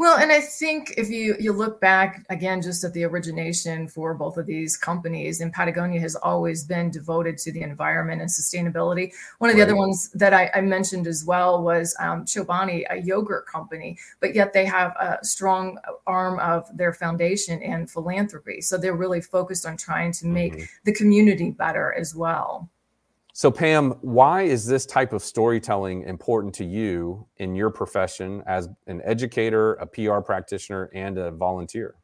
Well, 0.00 0.16
and 0.16 0.32
I 0.32 0.40
think 0.40 0.94
if 0.96 1.10
you 1.10 1.36
you 1.38 1.52
look 1.52 1.78
back 1.78 2.24
again 2.30 2.62
just 2.62 2.84
at 2.84 2.94
the 2.94 3.04
origination 3.04 3.86
for 3.86 4.14
both 4.14 4.38
of 4.38 4.46
these 4.46 4.74
companies, 4.74 5.42
and 5.42 5.52
Patagonia 5.52 6.00
has 6.00 6.16
always 6.16 6.64
been 6.64 6.90
devoted 6.90 7.36
to 7.36 7.52
the 7.52 7.60
environment 7.60 8.22
and 8.22 8.30
sustainability. 8.30 9.12
One 9.40 9.50
of 9.50 9.56
the 9.56 9.60
right. 9.60 9.68
other 9.68 9.76
ones 9.76 10.08
that 10.12 10.32
I, 10.32 10.50
I, 10.54 10.62
mentioned 10.62 11.06
as 11.06 11.26
well 11.26 11.62
was 11.62 11.94
um, 12.00 12.24
Chobani, 12.24 12.84
a 12.88 12.96
yogurt 12.96 13.46
company, 13.46 13.98
but 14.20 14.34
yet 14.34 14.54
they 14.54 14.64
have 14.64 14.92
a 14.92 15.18
strong 15.22 15.76
arm 16.06 16.38
of 16.38 16.74
their 16.74 16.94
foundation 16.94 17.62
and 17.62 17.90
philanthropy. 17.90 18.62
So 18.62 18.78
they're 18.78 18.96
really 18.96 19.20
focused 19.20 19.66
on 19.66 19.76
trying 19.76 20.12
to 20.12 20.26
make 20.26 20.54
mm-hmm. 20.54 20.64
the 20.84 20.94
community 20.94 21.50
better 21.50 21.92
as 21.92 22.14
well. 22.14 22.70
So, 23.32 23.50
Pam, 23.50 23.92
why 24.00 24.42
is 24.42 24.66
this 24.66 24.84
type 24.84 25.12
of 25.12 25.22
storytelling 25.22 26.02
important 26.02 26.54
to 26.56 26.64
you 26.64 27.26
in 27.36 27.54
your 27.54 27.70
profession 27.70 28.42
as 28.46 28.68
an 28.86 29.00
educator, 29.04 29.74
a 29.74 29.86
PR 29.86 30.18
practitioner, 30.18 30.90
and 30.94 31.16
a 31.16 31.30
volunteer? 31.30 31.94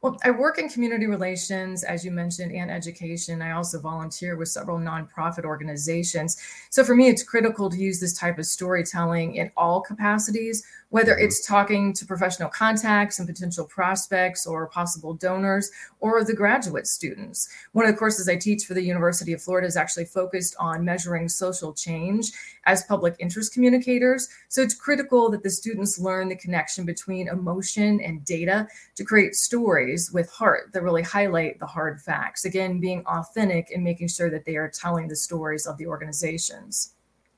Well, 0.00 0.16
I 0.22 0.30
work 0.30 0.58
in 0.58 0.68
community 0.68 1.06
relations, 1.06 1.82
as 1.82 2.04
you 2.04 2.12
mentioned, 2.12 2.52
and 2.52 2.70
education. 2.70 3.42
I 3.42 3.52
also 3.52 3.80
volunteer 3.80 4.36
with 4.36 4.48
several 4.48 4.78
nonprofit 4.78 5.44
organizations. 5.44 6.36
So 6.70 6.84
for 6.84 6.94
me, 6.94 7.08
it's 7.08 7.24
critical 7.24 7.68
to 7.68 7.76
use 7.76 7.98
this 7.98 8.16
type 8.16 8.38
of 8.38 8.46
storytelling 8.46 9.34
in 9.34 9.50
all 9.56 9.80
capacities, 9.80 10.64
whether 10.90 11.12
mm-hmm. 11.12 11.24
it's 11.24 11.46
talking 11.46 11.92
to 11.92 12.06
professional 12.06 12.48
contacts 12.48 13.18
and 13.18 13.28
potential 13.28 13.64
prospects 13.66 14.46
or 14.46 14.68
possible 14.68 15.14
donors 15.14 15.70
or 16.00 16.24
the 16.24 16.34
graduate 16.34 16.86
students. 16.86 17.48
One 17.72 17.86
of 17.86 17.92
the 17.92 17.98
courses 17.98 18.28
I 18.28 18.36
teach 18.36 18.64
for 18.64 18.74
the 18.74 18.82
University 18.82 19.32
of 19.32 19.42
Florida 19.42 19.66
is 19.66 19.76
actually 19.76 20.06
focused 20.06 20.56
on 20.58 20.84
measuring 20.84 21.28
social 21.28 21.72
change 21.72 22.32
as 22.64 22.84
public 22.84 23.16
interest 23.18 23.52
communicators. 23.52 24.28
So 24.48 24.62
it's 24.62 24.74
critical 24.74 25.30
that 25.30 25.42
the 25.42 25.50
students 25.50 25.98
learn 25.98 26.28
the 26.28 26.36
connection 26.36 26.84
between 26.84 27.28
emotion 27.28 28.00
and 28.00 28.24
data 28.24 28.68
to 28.96 29.04
create 29.04 29.34
stories 29.34 30.10
with 30.12 30.30
heart 30.30 30.72
that 30.72 30.82
really 30.82 31.02
highlight 31.02 31.58
the 31.58 31.66
hard 31.66 32.00
facts. 32.00 32.44
Again, 32.44 32.80
being 32.80 33.02
authentic 33.06 33.70
and 33.70 33.82
making 33.82 34.08
sure 34.08 34.30
that 34.30 34.44
they 34.44 34.56
are 34.56 34.68
telling 34.68 35.08
the 35.08 35.16
stories 35.16 35.66
of 35.66 35.76
the 35.78 35.86
organizations. 35.86 36.94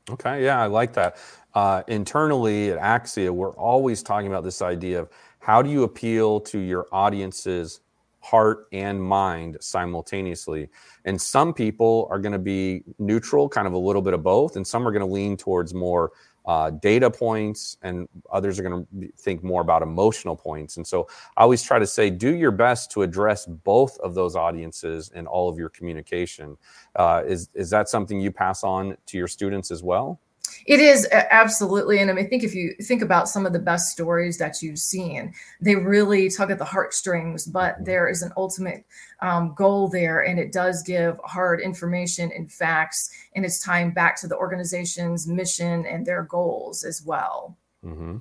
Okay, 0.09 0.45
yeah, 0.45 0.61
I 0.61 0.67
like 0.67 0.93
that. 0.95 1.17
Uh, 1.55 1.83
internally 1.89 2.71
at 2.71 2.79
Axia, 2.79 3.31
we're 3.31 3.55
always 3.57 4.03
talking 4.03 4.29
about 4.29 4.45
this 4.45 4.63
idea 4.63 5.01
of 5.01 5.09
how 5.41 5.63
do 5.63 5.71
you 5.71 5.83
appeal 5.83 6.41
to 6.41 6.59
your 6.59 6.87
audience's 6.93 7.81
heart 8.21 8.67
and 8.73 9.03
mind 9.03 9.57
simultaneously. 9.61 10.69
And 11.05 11.21
some 11.21 11.53
people 11.53 12.07
are 12.11 12.19
going 12.19 12.33
to 12.33 12.39
be 12.39 12.83
neutral, 12.99 13.49
kind 13.49 13.67
of 13.67 13.73
a 13.73 13.79
little 13.79 14.03
bit 14.03 14.15
of 14.15 14.23
both, 14.23 14.57
and 14.57 14.67
some 14.67 14.87
are 14.87 14.93
going 14.93 15.07
to 15.07 15.13
lean 15.13 15.37
towards 15.37 15.75
more 15.75 16.13
uh, 16.47 16.71
data 16.71 17.11
points, 17.11 17.77
and 17.83 18.09
others 18.33 18.59
are 18.59 18.63
going 18.63 18.87
to 18.87 19.13
think 19.19 19.43
more 19.43 19.61
about 19.61 19.83
emotional 19.83 20.37
points. 20.37 20.77
And 20.77 20.87
so 20.87 21.09
I 21.37 21.43
always 21.43 21.63
try 21.63 21.79
to 21.79 21.87
say, 21.87 22.11
do 22.11 22.35
your 22.35 22.51
best 22.51 22.91
to 22.93 23.03
address 23.03 23.47
both 23.47 23.99
of 23.99 24.15
those 24.15 24.37
audiences 24.37 25.11
in 25.15 25.27
all 25.27 25.49
of 25.49 25.59
your 25.59 25.69
communication. 25.69 26.57
Uh, 26.97 27.23
is 27.27 27.51
is 27.55 27.71
that 27.71 27.89
something 27.89 28.21
you 28.21 28.33
pass 28.33 28.65
on 28.65 28.97
to 29.07 29.19
your 29.19 29.29
students 29.29 29.71
as 29.71 29.83
well? 29.83 30.21
It 30.67 30.81
is 30.81 31.09
absolutely. 31.13 31.99
And 31.99 32.11
I 32.11 32.15
mean, 32.15 32.25
I 32.25 32.29
think 32.29 32.45
if 32.45 32.55
you 32.55 32.75
think 32.83 33.03
about 33.03 33.29
some 33.29 33.47
of 33.47 33.53
the 33.53 33.59
best 33.59 33.91
stories 33.91 34.39
that 34.39 34.63
you've 34.63 34.79
seen, 34.79 35.33
they 35.61 35.77
really 35.77 36.31
tug 36.31 36.51
at 36.51 36.59
the 36.59 36.65
heartstrings, 36.65 37.47
but 37.47 37.75
mm-hmm. 37.75 37.85
there 37.85 38.09
is 38.09 38.23
an 38.23 38.33
ultimate 38.37 38.85
um, 39.21 39.55
goal 39.57 39.89
there. 39.89 40.21
And 40.25 40.39
it 40.39 40.53
does 40.53 40.83
give 40.83 41.19
hard 41.25 41.61
information 41.61 42.31
and 42.35 42.51
facts, 42.51 43.11
and 43.35 43.45
it's 43.45 43.63
tying 43.63 43.93
back 43.93 44.21
to 44.21 44.27
the 44.27 44.37
organization's 44.37 45.27
mission 45.27 45.87
and 45.87 46.07
their 46.07 46.23
goals 46.23 46.85
as 46.85 47.03
well. 47.05 47.57
Mm-hmm. 47.85 48.19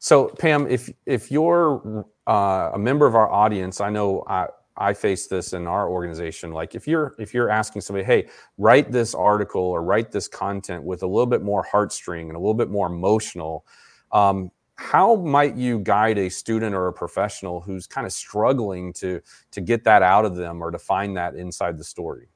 So, 0.00 0.28
Pam, 0.28 0.66
if 0.68 0.90
if 1.06 1.30
you're 1.30 2.06
uh, 2.26 2.70
a 2.74 2.78
member 2.78 3.06
of 3.06 3.16
our 3.16 3.30
audience, 3.30 3.80
I 3.80 3.90
know 3.90 4.24
I, 4.28 4.46
I 4.78 4.94
face 4.94 5.26
this 5.26 5.52
in 5.52 5.66
our 5.66 5.88
organization. 5.88 6.52
Like 6.52 6.74
if 6.74 6.86
you're 6.86 7.14
if 7.18 7.34
you're 7.34 7.50
asking 7.50 7.82
somebody, 7.82 8.04
hey, 8.04 8.28
write 8.58 8.92
this 8.92 9.14
article 9.14 9.62
or 9.62 9.82
write 9.82 10.12
this 10.12 10.28
content 10.28 10.84
with 10.84 11.02
a 11.02 11.06
little 11.06 11.26
bit 11.26 11.42
more 11.42 11.64
heartstring 11.64 12.28
and 12.28 12.36
a 12.36 12.38
little 12.38 12.54
bit 12.54 12.70
more 12.70 12.86
emotional, 12.86 13.66
Um, 14.12 14.50
how 14.76 15.16
might 15.16 15.56
you 15.56 15.80
guide 15.80 16.18
a 16.18 16.28
student 16.30 16.74
or 16.74 16.86
a 16.86 16.92
professional 16.92 17.60
who's 17.60 17.86
kind 17.86 18.06
of 18.06 18.12
struggling 18.12 18.92
to 18.94 19.20
to 19.50 19.60
get 19.60 19.84
that 19.84 20.02
out 20.02 20.24
of 20.24 20.36
them 20.36 20.62
or 20.62 20.70
to 20.70 20.78
find 20.78 21.16
that 21.16 21.34
inside 21.34 21.76
the 21.78 21.84
story? 21.84 22.28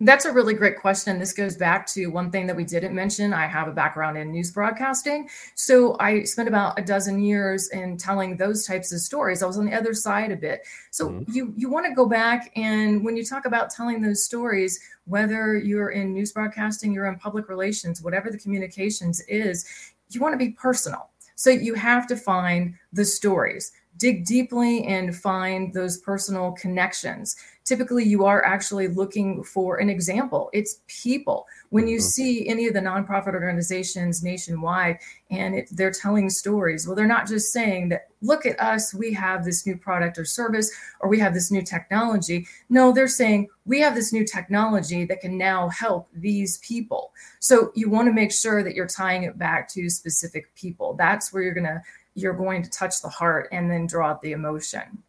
That's 0.00 0.24
a 0.24 0.32
really 0.32 0.54
great 0.54 0.80
question. 0.80 1.20
This 1.20 1.32
goes 1.32 1.56
back 1.56 1.86
to 1.88 2.08
one 2.08 2.32
thing 2.32 2.48
that 2.48 2.56
we 2.56 2.64
didn't 2.64 2.94
mention. 2.94 3.32
I 3.32 3.46
have 3.46 3.68
a 3.68 3.72
background 3.72 4.18
in 4.18 4.32
news 4.32 4.50
broadcasting. 4.50 5.28
So 5.54 5.96
I 6.00 6.24
spent 6.24 6.48
about 6.48 6.76
a 6.78 6.82
dozen 6.82 7.20
years 7.20 7.68
in 7.68 7.96
telling 7.96 8.36
those 8.36 8.66
types 8.66 8.92
of 8.92 9.00
stories. 9.00 9.40
I 9.40 9.46
was 9.46 9.56
on 9.56 9.66
the 9.66 9.72
other 9.72 9.94
side 9.94 10.32
a 10.32 10.36
bit. 10.36 10.66
So 10.90 11.10
mm-hmm. 11.10 11.32
you 11.32 11.54
you 11.56 11.70
want 11.70 11.86
to 11.86 11.94
go 11.94 12.06
back 12.06 12.50
and 12.56 13.04
when 13.04 13.16
you 13.16 13.24
talk 13.24 13.46
about 13.46 13.70
telling 13.70 14.02
those 14.02 14.24
stories, 14.24 14.80
whether 15.04 15.56
you're 15.56 15.90
in 15.90 16.12
news 16.12 16.32
broadcasting, 16.32 16.92
you're 16.92 17.06
in 17.06 17.16
public 17.16 17.48
relations, 17.48 18.02
whatever 18.02 18.30
the 18.30 18.38
communications 18.38 19.20
is, 19.28 19.64
you 20.08 20.20
want 20.20 20.32
to 20.32 20.38
be 20.38 20.50
personal. 20.50 21.10
So 21.36 21.50
you 21.50 21.74
have 21.74 22.08
to 22.08 22.16
find 22.16 22.74
the 22.92 23.04
stories 23.04 23.72
dig 23.96 24.24
deeply 24.24 24.84
and 24.84 25.16
find 25.16 25.72
those 25.72 25.98
personal 25.98 26.52
connections. 26.52 27.36
Typically, 27.64 28.04
you 28.04 28.26
are 28.26 28.44
actually 28.44 28.88
looking 28.88 29.42
for 29.42 29.78
an 29.78 29.88
example. 29.88 30.50
It's 30.52 30.80
people. 30.86 31.46
When 31.70 31.88
you 31.88 31.96
mm-hmm. 31.96 32.04
see 32.04 32.48
any 32.48 32.66
of 32.66 32.74
the 32.74 32.80
nonprofit 32.80 33.32
organizations 33.32 34.22
nationwide 34.22 34.98
and 35.30 35.54
it, 35.54 35.68
they're 35.72 35.90
telling 35.90 36.28
stories, 36.28 36.86
well, 36.86 36.94
they're 36.94 37.06
not 37.06 37.26
just 37.26 37.52
saying 37.52 37.88
that, 37.88 38.08
look 38.20 38.44
at 38.44 38.60
us, 38.60 38.92
we 38.92 39.14
have 39.14 39.44
this 39.44 39.66
new 39.66 39.76
product 39.78 40.18
or 40.18 40.26
service, 40.26 40.70
or 41.00 41.08
we 41.08 41.18
have 41.18 41.32
this 41.32 41.50
new 41.50 41.62
technology. 41.62 42.46
No, 42.68 42.92
they're 42.92 43.08
saying, 43.08 43.48
we 43.64 43.80
have 43.80 43.94
this 43.94 44.12
new 44.12 44.26
technology 44.26 45.06
that 45.06 45.20
can 45.20 45.38
now 45.38 45.70
help 45.70 46.08
these 46.12 46.58
people. 46.58 47.12
So 47.40 47.72
you 47.74 47.88
want 47.88 48.08
to 48.08 48.12
make 48.12 48.32
sure 48.32 48.62
that 48.62 48.74
you're 48.74 48.86
tying 48.86 49.22
it 49.22 49.38
back 49.38 49.70
to 49.70 49.88
specific 49.88 50.54
people. 50.54 50.94
That's 50.94 51.32
where 51.32 51.42
you're 51.42 51.54
going 51.54 51.64
to 51.64 51.82
you're 52.14 52.34
going 52.34 52.62
to 52.62 52.70
touch 52.70 53.02
the 53.02 53.08
heart 53.08 53.48
and 53.52 53.70
then 53.70 53.86
draw 53.86 54.10
out 54.10 54.22
the 54.22 54.32
emotion. 54.32 55.02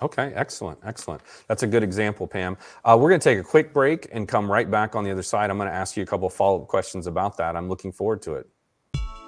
Okay, 0.00 0.32
excellent, 0.34 0.78
excellent. 0.84 1.22
That's 1.48 1.64
a 1.64 1.66
good 1.66 1.82
example, 1.82 2.26
Pam. 2.28 2.56
Uh, 2.84 2.96
we're 3.00 3.08
going 3.08 3.20
to 3.20 3.24
take 3.24 3.38
a 3.38 3.42
quick 3.42 3.72
break 3.72 4.08
and 4.12 4.28
come 4.28 4.50
right 4.50 4.70
back 4.70 4.94
on 4.94 5.02
the 5.02 5.10
other 5.10 5.24
side. 5.24 5.50
I'm 5.50 5.58
going 5.58 5.68
to 5.68 5.74
ask 5.74 5.96
you 5.96 6.02
a 6.04 6.06
couple 6.06 6.30
follow 6.30 6.62
up 6.62 6.68
questions 6.68 7.06
about 7.06 7.36
that. 7.38 7.56
I'm 7.56 7.68
looking 7.68 7.90
forward 7.90 8.22
to 8.22 8.34
it. 8.34 8.48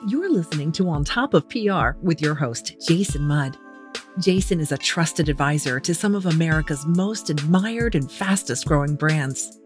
You're 0.06 0.30
listening 0.30 0.72
to 0.72 0.88
On 0.88 1.04
Top 1.04 1.34
of 1.34 1.48
PR 1.48 1.90
with 2.00 2.22
your 2.22 2.34
host, 2.34 2.76
Jason 2.86 3.22
Mudd. 3.26 3.58
Jason 4.18 4.60
is 4.60 4.72
a 4.72 4.78
trusted 4.78 5.28
advisor 5.28 5.80
to 5.80 5.94
some 5.94 6.14
of 6.14 6.26
America's 6.26 6.86
most 6.86 7.30
admired 7.30 7.94
and 7.94 8.10
fastest 8.10 8.66
growing 8.66 8.94
brands. 8.94 9.58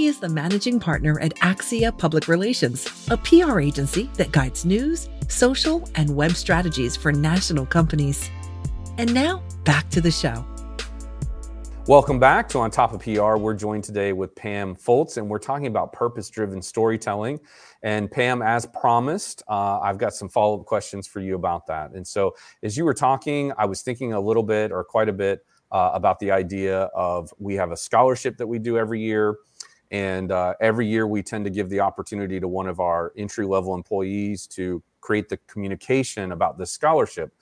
He 0.00 0.06
is 0.06 0.18
the 0.18 0.30
managing 0.30 0.80
partner 0.80 1.20
at 1.20 1.34
Axia 1.40 1.92
Public 1.92 2.26
Relations, 2.26 3.06
a 3.10 3.18
PR 3.18 3.60
agency 3.60 4.08
that 4.14 4.32
guides 4.32 4.64
news 4.64 5.10
social, 5.28 5.86
and 5.94 6.16
web 6.16 6.30
strategies 6.30 6.96
for 6.96 7.12
national 7.12 7.66
companies. 7.66 8.30
And 8.96 9.12
now, 9.12 9.42
back 9.64 9.90
to 9.90 10.00
the 10.00 10.10
show. 10.10 10.42
Welcome 11.86 12.18
back 12.18 12.48
to 12.48 12.60
On 12.60 12.70
Top 12.70 12.94
of 12.94 13.02
PR. 13.02 13.36
We're 13.36 13.52
joined 13.52 13.84
today 13.84 14.14
with 14.14 14.34
Pam 14.34 14.74
Fultz, 14.74 15.18
and 15.18 15.28
we're 15.28 15.38
talking 15.38 15.66
about 15.66 15.92
purpose 15.92 16.30
driven 16.30 16.62
storytelling. 16.62 17.38
And 17.82 18.10
Pam, 18.10 18.40
as 18.40 18.64
promised, 18.64 19.42
uh, 19.48 19.80
I've 19.80 19.98
got 19.98 20.14
some 20.14 20.30
follow 20.30 20.60
up 20.60 20.64
questions 20.64 21.06
for 21.06 21.20
you 21.20 21.34
about 21.34 21.66
that. 21.66 21.90
And 21.90 22.08
so, 22.08 22.34
as 22.62 22.74
you 22.74 22.86
were 22.86 22.94
talking, 22.94 23.52
I 23.58 23.66
was 23.66 23.82
thinking 23.82 24.14
a 24.14 24.20
little 24.20 24.44
bit 24.44 24.72
or 24.72 24.82
quite 24.82 25.10
a 25.10 25.12
bit 25.12 25.44
uh, 25.70 25.90
about 25.92 26.18
the 26.20 26.30
idea 26.30 26.84
of 26.94 27.32
we 27.38 27.54
have 27.54 27.70
a 27.70 27.76
scholarship 27.76 28.38
that 28.38 28.46
we 28.46 28.58
do 28.58 28.78
every 28.78 29.02
year. 29.02 29.36
And 29.90 30.30
uh, 30.30 30.54
every 30.60 30.86
year 30.86 31.06
we 31.06 31.22
tend 31.22 31.44
to 31.44 31.50
give 31.50 31.68
the 31.68 31.80
opportunity 31.80 32.38
to 32.40 32.48
one 32.48 32.68
of 32.68 32.80
our 32.80 33.12
entry 33.16 33.46
level 33.46 33.74
employees 33.74 34.46
to 34.48 34.82
create 35.00 35.28
the 35.28 35.38
communication 35.48 36.32
about 36.32 36.58
this 36.58 36.70
scholarship. 36.70 37.32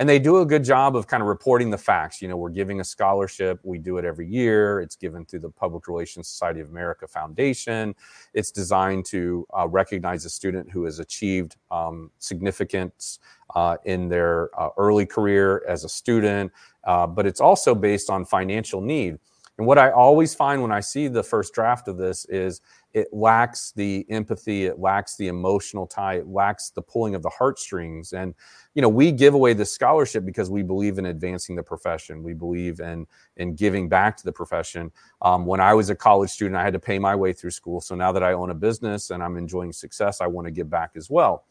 And 0.00 0.08
they 0.08 0.20
do 0.20 0.38
a 0.38 0.46
good 0.46 0.62
job 0.62 0.94
of 0.94 1.08
kind 1.08 1.20
of 1.20 1.26
reporting 1.26 1.70
the 1.70 1.78
facts. 1.78 2.22
You 2.22 2.28
know, 2.28 2.36
we're 2.36 2.50
giving 2.50 2.80
a 2.80 2.84
scholarship. 2.84 3.58
We 3.64 3.78
do 3.78 3.98
it 3.98 4.04
every 4.04 4.28
year. 4.28 4.80
It's 4.80 4.94
given 4.94 5.26
through 5.26 5.40
the 5.40 5.50
Public 5.50 5.88
Relations 5.88 6.28
Society 6.28 6.60
of 6.60 6.70
America 6.70 7.08
Foundation. 7.08 7.96
It's 8.32 8.52
designed 8.52 9.06
to 9.06 9.44
uh, 9.58 9.66
recognize 9.66 10.24
a 10.24 10.30
student 10.30 10.70
who 10.70 10.84
has 10.84 11.00
achieved 11.00 11.56
um, 11.72 12.12
significance 12.20 13.18
uh, 13.56 13.76
in 13.84 14.08
their 14.08 14.50
uh, 14.58 14.68
early 14.76 15.04
career 15.04 15.64
as 15.66 15.82
a 15.82 15.88
student, 15.88 16.52
uh, 16.84 17.06
but 17.06 17.26
it's 17.26 17.40
also 17.40 17.74
based 17.74 18.08
on 18.08 18.24
financial 18.24 18.80
need. 18.80 19.18
And 19.58 19.66
what 19.66 19.76
I 19.76 19.90
always 19.90 20.36
find 20.36 20.62
when 20.62 20.70
I 20.70 20.78
see 20.78 21.08
the 21.08 21.22
first 21.22 21.52
draft 21.52 21.88
of 21.88 21.96
this 21.96 22.24
is 22.26 22.60
it 22.94 23.08
lacks 23.12 23.72
the 23.72 24.06
empathy, 24.08 24.66
it 24.66 24.78
lacks 24.78 25.16
the 25.16 25.26
emotional 25.26 25.84
tie, 25.84 26.14
it 26.18 26.28
lacks 26.28 26.70
the 26.70 26.80
pulling 26.80 27.16
of 27.16 27.22
the 27.22 27.28
heartstrings. 27.28 28.12
And, 28.12 28.34
you 28.74 28.82
know, 28.82 28.88
we 28.88 29.10
give 29.10 29.34
away 29.34 29.54
this 29.54 29.72
scholarship 29.72 30.24
because 30.24 30.48
we 30.48 30.62
believe 30.62 30.98
in 30.98 31.06
advancing 31.06 31.56
the 31.56 31.62
profession. 31.62 32.22
We 32.22 32.34
believe 32.34 32.78
in 32.78 33.06
in 33.36 33.56
giving 33.56 33.88
back 33.88 34.16
to 34.18 34.24
the 34.24 34.32
profession. 34.32 34.92
Um, 35.22 35.44
when 35.44 35.60
I 35.60 35.74
was 35.74 35.90
a 35.90 35.96
college 35.96 36.30
student, 36.30 36.56
I 36.56 36.62
had 36.62 36.72
to 36.74 36.78
pay 36.78 37.00
my 37.00 37.16
way 37.16 37.32
through 37.32 37.50
school. 37.50 37.80
So 37.80 37.96
now 37.96 38.12
that 38.12 38.22
I 38.22 38.34
own 38.34 38.50
a 38.50 38.54
business 38.54 39.10
and 39.10 39.22
I'm 39.22 39.36
enjoying 39.36 39.72
success, 39.72 40.20
I 40.20 40.28
want 40.28 40.46
to 40.46 40.52
give 40.52 40.70
back 40.70 40.92
as 40.94 41.10
well. 41.10 41.46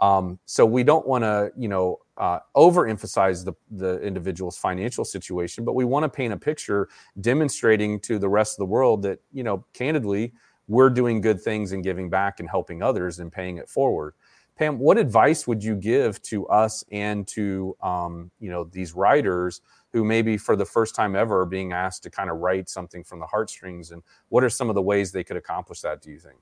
Um, 0.00 0.38
so 0.44 0.66
we 0.66 0.84
don't 0.84 1.06
want 1.06 1.24
to, 1.24 1.50
you 1.56 1.68
know, 1.68 2.00
uh, 2.18 2.38
overemphasize 2.54 3.44
the, 3.44 3.52
the 3.70 4.00
individual's 4.00 4.56
financial 4.56 5.04
situation, 5.04 5.64
but 5.64 5.74
we 5.74 5.84
want 5.84 6.04
to 6.04 6.08
paint 6.08 6.32
a 6.32 6.36
picture 6.36 6.88
demonstrating 7.20 8.00
to 8.00 8.18
the 8.18 8.28
rest 8.28 8.54
of 8.54 8.58
the 8.58 8.66
world 8.66 9.02
that, 9.02 9.20
you 9.32 9.42
know, 9.42 9.64
candidly, 9.74 10.32
we're 10.68 10.90
doing 10.90 11.20
good 11.20 11.40
things 11.40 11.72
and 11.72 11.84
giving 11.84 12.10
back 12.10 12.40
and 12.40 12.48
helping 12.48 12.82
others 12.82 13.18
and 13.18 13.32
paying 13.32 13.58
it 13.58 13.68
forward. 13.68 14.14
Pam, 14.56 14.78
what 14.78 14.96
advice 14.96 15.46
would 15.46 15.62
you 15.62 15.76
give 15.76 16.20
to 16.22 16.46
us 16.48 16.82
and 16.90 17.28
to 17.28 17.76
um, 17.82 18.30
you 18.40 18.50
know 18.50 18.64
these 18.64 18.94
writers 18.94 19.60
who 19.92 20.02
maybe 20.02 20.38
for 20.38 20.56
the 20.56 20.64
first 20.64 20.94
time 20.94 21.14
ever 21.14 21.40
are 21.40 21.46
being 21.46 21.72
asked 21.72 22.02
to 22.02 22.10
kind 22.10 22.30
of 22.30 22.38
write 22.38 22.68
something 22.68 23.04
from 23.04 23.20
the 23.20 23.26
heartstrings? 23.26 23.90
And 23.90 24.02
what 24.30 24.42
are 24.42 24.50
some 24.50 24.70
of 24.70 24.74
the 24.74 24.82
ways 24.82 25.12
they 25.12 25.24
could 25.24 25.36
accomplish 25.36 25.82
that? 25.82 26.00
Do 26.00 26.10
you 26.10 26.18
think? 26.18 26.38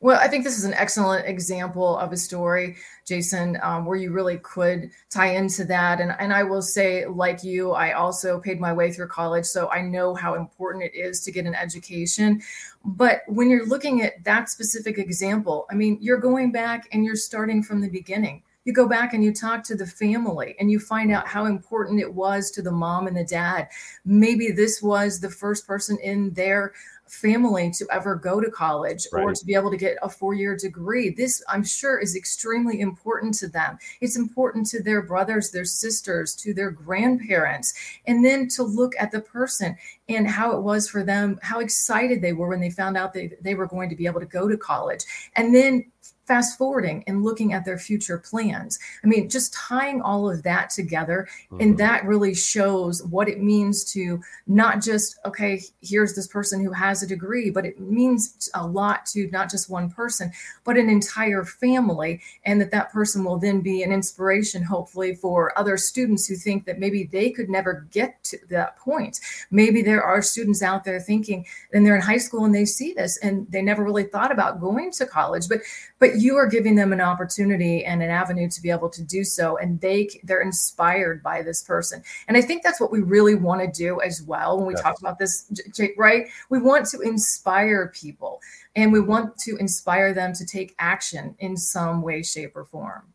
Well, 0.00 0.20
I 0.20 0.28
think 0.28 0.44
this 0.44 0.56
is 0.56 0.64
an 0.64 0.74
excellent 0.74 1.26
example 1.26 1.98
of 1.98 2.12
a 2.12 2.16
story, 2.16 2.76
Jason, 3.04 3.58
um, 3.62 3.84
where 3.84 3.96
you 3.96 4.12
really 4.12 4.38
could 4.38 4.90
tie 5.10 5.34
into 5.34 5.64
that. 5.64 6.00
And, 6.00 6.14
and 6.20 6.32
I 6.32 6.44
will 6.44 6.62
say, 6.62 7.04
like 7.06 7.42
you, 7.42 7.72
I 7.72 7.92
also 7.92 8.38
paid 8.38 8.60
my 8.60 8.72
way 8.72 8.92
through 8.92 9.08
college, 9.08 9.44
so 9.44 9.68
I 9.70 9.82
know 9.82 10.14
how 10.14 10.34
important 10.34 10.84
it 10.84 10.94
is 10.94 11.20
to 11.24 11.32
get 11.32 11.46
an 11.46 11.54
education. 11.54 12.40
But 12.84 13.22
when 13.26 13.50
you're 13.50 13.66
looking 13.66 14.02
at 14.02 14.22
that 14.22 14.48
specific 14.50 14.98
example, 14.98 15.66
I 15.68 15.74
mean, 15.74 15.98
you're 16.00 16.18
going 16.18 16.52
back 16.52 16.88
and 16.92 17.04
you're 17.04 17.16
starting 17.16 17.64
from 17.64 17.80
the 17.80 17.90
beginning 17.90 18.44
you 18.68 18.74
go 18.74 18.86
back 18.86 19.14
and 19.14 19.24
you 19.24 19.32
talk 19.32 19.64
to 19.64 19.74
the 19.74 19.86
family 19.86 20.54
and 20.60 20.70
you 20.70 20.78
find 20.78 21.10
out 21.10 21.26
how 21.26 21.46
important 21.46 22.00
it 22.00 22.12
was 22.12 22.50
to 22.50 22.60
the 22.60 22.70
mom 22.70 23.06
and 23.06 23.16
the 23.16 23.24
dad. 23.24 23.66
Maybe 24.04 24.50
this 24.50 24.82
was 24.82 25.20
the 25.20 25.30
first 25.30 25.66
person 25.66 25.96
in 26.02 26.34
their 26.34 26.74
family 27.10 27.70
to 27.72 27.86
ever 27.90 28.14
go 28.14 28.40
to 28.40 28.50
college 28.50 29.06
right. 29.12 29.22
or 29.22 29.34
to 29.34 29.44
be 29.44 29.54
able 29.54 29.70
to 29.70 29.76
get 29.76 29.98
a 30.02 30.08
four 30.08 30.34
year 30.34 30.56
degree. 30.56 31.10
This, 31.10 31.42
I'm 31.48 31.64
sure, 31.64 31.98
is 31.98 32.16
extremely 32.16 32.80
important 32.80 33.34
to 33.34 33.48
them. 33.48 33.78
It's 34.00 34.16
important 34.16 34.66
to 34.68 34.82
their 34.82 35.02
brothers, 35.02 35.50
their 35.50 35.64
sisters, 35.64 36.34
to 36.36 36.54
their 36.54 36.70
grandparents. 36.70 37.74
And 38.06 38.24
then 38.24 38.48
to 38.48 38.62
look 38.62 38.94
at 38.98 39.10
the 39.10 39.20
person 39.20 39.76
and 40.08 40.26
how 40.26 40.56
it 40.56 40.62
was 40.62 40.88
for 40.88 41.02
them, 41.02 41.38
how 41.42 41.60
excited 41.60 42.22
they 42.22 42.32
were 42.32 42.48
when 42.48 42.60
they 42.60 42.70
found 42.70 42.96
out 42.96 43.12
that 43.14 43.42
they 43.42 43.54
were 43.54 43.66
going 43.66 43.90
to 43.90 43.96
be 43.96 44.06
able 44.06 44.20
to 44.20 44.26
go 44.26 44.48
to 44.48 44.56
college. 44.56 45.04
And 45.36 45.54
then 45.54 45.90
fast 46.28 46.58
forwarding 46.58 47.02
and 47.06 47.24
looking 47.24 47.52
at 47.52 47.64
their 47.64 47.78
future 47.78 48.18
plans. 48.18 48.78
I 49.02 49.06
mean, 49.06 49.28
just 49.28 49.54
tying 49.54 50.00
all 50.02 50.30
of 50.30 50.42
that 50.44 50.70
together, 50.70 51.26
mm-hmm. 51.50 51.60
and 51.60 51.78
that 51.78 52.04
really 52.04 52.34
shows 52.34 53.02
what 53.04 53.28
it 53.28 53.42
means 53.42 53.90
to 53.92 54.20
not 54.46 54.82
just, 54.82 55.18
okay, 55.24 55.62
here's 55.80 56.14
this 56.14 56.28
person 56.28 56.62
who 56.62 56.72
has 56.72 57.02
a 57.02 57.06
degree, 57.06 57.50
but 57.50 57.66
it 57.66 57.80
means 57.80 58.48
a 58.54 58.66
lot 58.66 59.06
to 59.06 59.28
not 59.32 59.50
just 59.50 59.70
one 59.70 59.90
person, 59.90 60.30
but 60.64 60.76
an 60.76 60.88
entire 60.88 61.44
family. 61.44 62.20
And 62.44 62.60
that 62.60 62.70
that 62.70 62.92
person 62.92 63.24
will 63.24 63.38
then 63.38 63.60
be 63.60 63.82
an 63.82 63.90
inspiration, 63.90 64.62
hopefully, 64.62 65.14
for 65.14 65.58
other 65.58 65.76
students 65.76 66.26
who 66.26 66.36
think 66.36 66.66
that 66.66 66.78
maybe 66.78 67.04
they 67.04 67.30
could 67.30 67.48
never 67.48 67.86
get 67.90 68.22
to 68.24 68.38
that 68.50 68.76
point. 68.76 69.18
Maybe 69.50 69.82
there 69.82 70.02
are 70.02 70.20
students 70.20 70.62
out 70.62 70.84
there 70.84 71.00
thinking, 71.00 71.46
and 71.72 71.86
they're 71.86 71.96
in 71.96 72.02
high 72.02 72.18
school 72.18 72.44
and 72.44 72.54
they 72.54 72.66
see 72.66 72.92
this 72.92 73.18
and 73.22 73.46
they 73.50 73.62
never 73.62 73.82
really 73.82 74.04
thought 74.04 74.30
about 74.30 74.60
going 74.60 74.90
to 74.92 75.06
college, 75.06 75.48
but 75.48 75.60
but 75.98 76.16
you 76.16 76.36
are 76.36 76.46
giving 76.46 76.74
them 76.74 76.92
an 76.92 77.00
opportunity 77.00 77.84
and 77.84 78.02
an 78.02 78.10
avenue 78.10 78.48
to 78.48 78.62
be 78.62 78.70
able 78.70 78.88
to 78.88 79.02
do 79.02 79.24
so 79.24 79.56
and 79.58 79.80
they 79.80 80.08
they're 80.24 80.40
inspired 80.40 81.22
by 81.22 81.42
this 81.42 81.62
person. 81.62 82.02
And 82.26 82.36
i 82.36 82.40
think 82.40 82.62
that's 82.62 82.80
what 82.80 82.92
we 82.92 83.00
really 83.00 83.34
want 83.34 83.60
to 83.60 83.66
do 83.66 84.00
as 84.00 84.22
well 84.22 84.58
when 84.58 84.66
we 84.66 84.74
yes. 84.74 84.82
talk 84.82 84.98
about 85.00 85.18
this 85.18 85.50
right? 85.96 86.26
We 86.50 86.58
want 86.58 86.86
to 86.86 87.00
inspire 87.00 87.88
people 87.94 88.40
and 88.76 88.92
we 88.92 89.00
want 89.00 89.36
to 89.38 89.56
inspire 89.56 90.14
them 90.14 90.32
to 90.34 90.46
take 90.46 90.74
action 90.78 91.34
in 91.38 91.56
some 91.56 92.02
way 92.02 92.22
shape 92.22 92.56
or 92.56 92.64
form. 92.64 93.12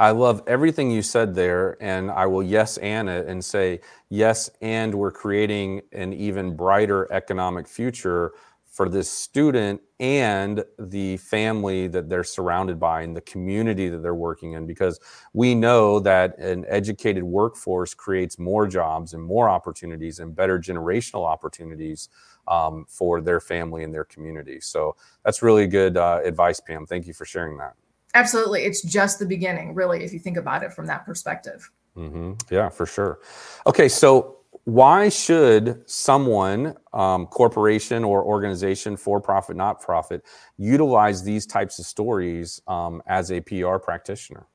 I 0.00 0.12
love 0.12 0.42
everything 0.46 0.90
you 0.90 1.02
said 1.02 1.34
there, 1.34 1.76
and 1.78 2.10
I 2.10 2.24
will 2.24 2.42
yes 2.42 2.78
and 2.78 3.06
it 3.10 3.26
and 3.26 3.44
say 3.44 3.80
yes, 4.08 4.48
and 4.62 4.94
we're 4.94 5.10
creating 5.10 5.82
an 5.92 6.14
even 6.14 6.56
brighter 6.56 7.06
economic 7.12 7.68
future 7.68 8.32
for 8.70 8.88
this 8.88 9.10
student 9.10 9.80
and 9.98 10.64
the 10.78 11.16
family 11.16 11.88
that 11.88 12.08
they're 12.08 12.24
surrounded 12.24 12.78
by 12.78 13.02
and 13.02 13.16
the 13.16 13.20
community 13.22 13.88
that 13.88 13.98
they're 13.98 14.14
working 14.14 14.52
in 14.52 14.64
because 14.64 15.00
we 15.32 15.54
know 15.56 15.98
that 15.98 16.38
an 16.38 16.64
educated 16.68 17.24
workforce 17.24 17.94
creates 17.94 18.38
more 18.38 18.68
jobs 18.68 19.12
and 19.12 19.22
more 19.22 19.48
opportunities 19.48 20.20
and 20.20 20.36
better 20.36 20.58
generational 20.58 21.26
opportunities 21.26 22.08
um, 22.46 22.86
for 22.88 23.20
their 23.20 23.40
family 23.40 23.82
and 23.82 23.92
their 23.92 24.04
community. 24.04 24.60
So 24.60 24.96
that's 25.24 25.42
really 25.42 25.66
good 25.66 25.96
uh, 25.96 26.20
advice 26.24 26.60
pam. 26.60 26.86
Thank 26.86 27.08
you 27.08 27.12
for 27.12 27.24
sharing 27.24 27.58
that. 27.58 27.74
Absolutely. 28.14 28.62
It's 28.62 28.82
just 28.82 29.18
the 29.18 29.26
beginning 29.26 29.74
really 29.74 30.04
if 30.04 30.12
you 30.12 30.20
think 30.20 30.36
about 30.36 30.62
it 30.62 30.72
from 30.72 30.86
that 30.86 31.04
perspective. 31.04 31.70
Mm-hmm. 31.96 32.34
yeah 32.54 32.68
for 32.68 32.86
sure. 32.86 33.18
Okay 33.66 33.88
so 33.88 34.39
why 34.64 35.08
should 35.08 35.82
someone, 35.88 36.76
um, 36.92 37.26
corporation 37.26 38.04
or 38.04 38.24
organization, 38.24 38.96
for 38.96 39.20
profit, 39.20 39.56
not 39.56 39.80
profit, 39.80 40.24
utilize 40.58 41.22
these 41.22 41.46
types 41.46 41.78
of 41.78 41.86
stories 41.86 42.60
um, 42.66 43.02
as 43.06 43.32
a 43.32 43.40
PR 43.40 43.76
practitioner? 43.76 44.46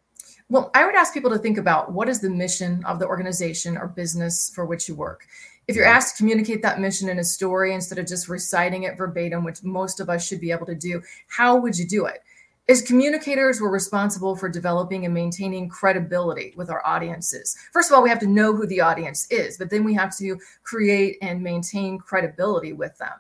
Well, 0.48 0.70
I 0.76 0.86
would 0.86 0.96
ask 0.96 1.14
people 1.14 1.32
to 1.32 1.40
think 1.40 1.58
about 1.58 1.92
what 1.92 2.08
is 2.08 2.22
the 2.22 2.30
mission 2.30 2.86
of 2.86 3.00
the 3.00 3.08
organization 3.08 3.78
or 3.78 3.88
business 3.88 4.52
for 4.54 4.66
which 4.66 4.88
you 4.88 4.94
work. 4.94 5.26
If 5.68 5.76
you're 5.76 5.86
asked 5.86 6.16
to 6.16 6.22
communicate 6.22 6.62
that 6.62 6.80
mission 6.80 7.10
in 7.10 7.18
a 7.18 7.24
story 7.24 7.74
instead 7.74 7.98
of 7.98 8.06
just 8.06 8.30
reciting 8.30 8.84
it 8.84 8.98
verbatim, 8.98 9.44
which 9.44 9.64
most 9.64 10.00
of 10.00 10.10
us 10.10 10.26
should 10.26 10.40
be 10.40 10.52
able 10.52 10.68
to 10.68 10.76
do, 10.76 11.02
how 11.28 11.56
would 11.56 11.76
you 11.76 11.88
do 11.88 12.06
it? 12.06 12.20
As 12.68 12.82
communicators, 12.82 13.62
we're 13.62 13.70
responsible 13.70 14.36
for 14.36 14.50
developing 14.50 15.06
and 15.06 15.14
maintaining 15.14 15.70
credibility 15.70 16.52
with 16.58 16.72
our 16.72 16.84
audiences. 16.84 17.56
First 17.72 17.92
of 17.92 17.96
all, 17.96 18.02
we 18.02 18.10
have 18.10 18.18
to 18.22 18.28
know 18.28 18.56
who 18.56 18.66
the 18.66 18.82
audience 18.82 19.28
is, 19.30 19.56
but 19.56 19.70
then 19.70 19.84
we 19.84 19.94
have 19.94 20.18
to 20.18 20.40
create 20.64 21.20
and 21.22 21.44
maintain 21.44 22.00
credibility 22.00 22.74
with 22.74 22.98
them. 22.98 23.12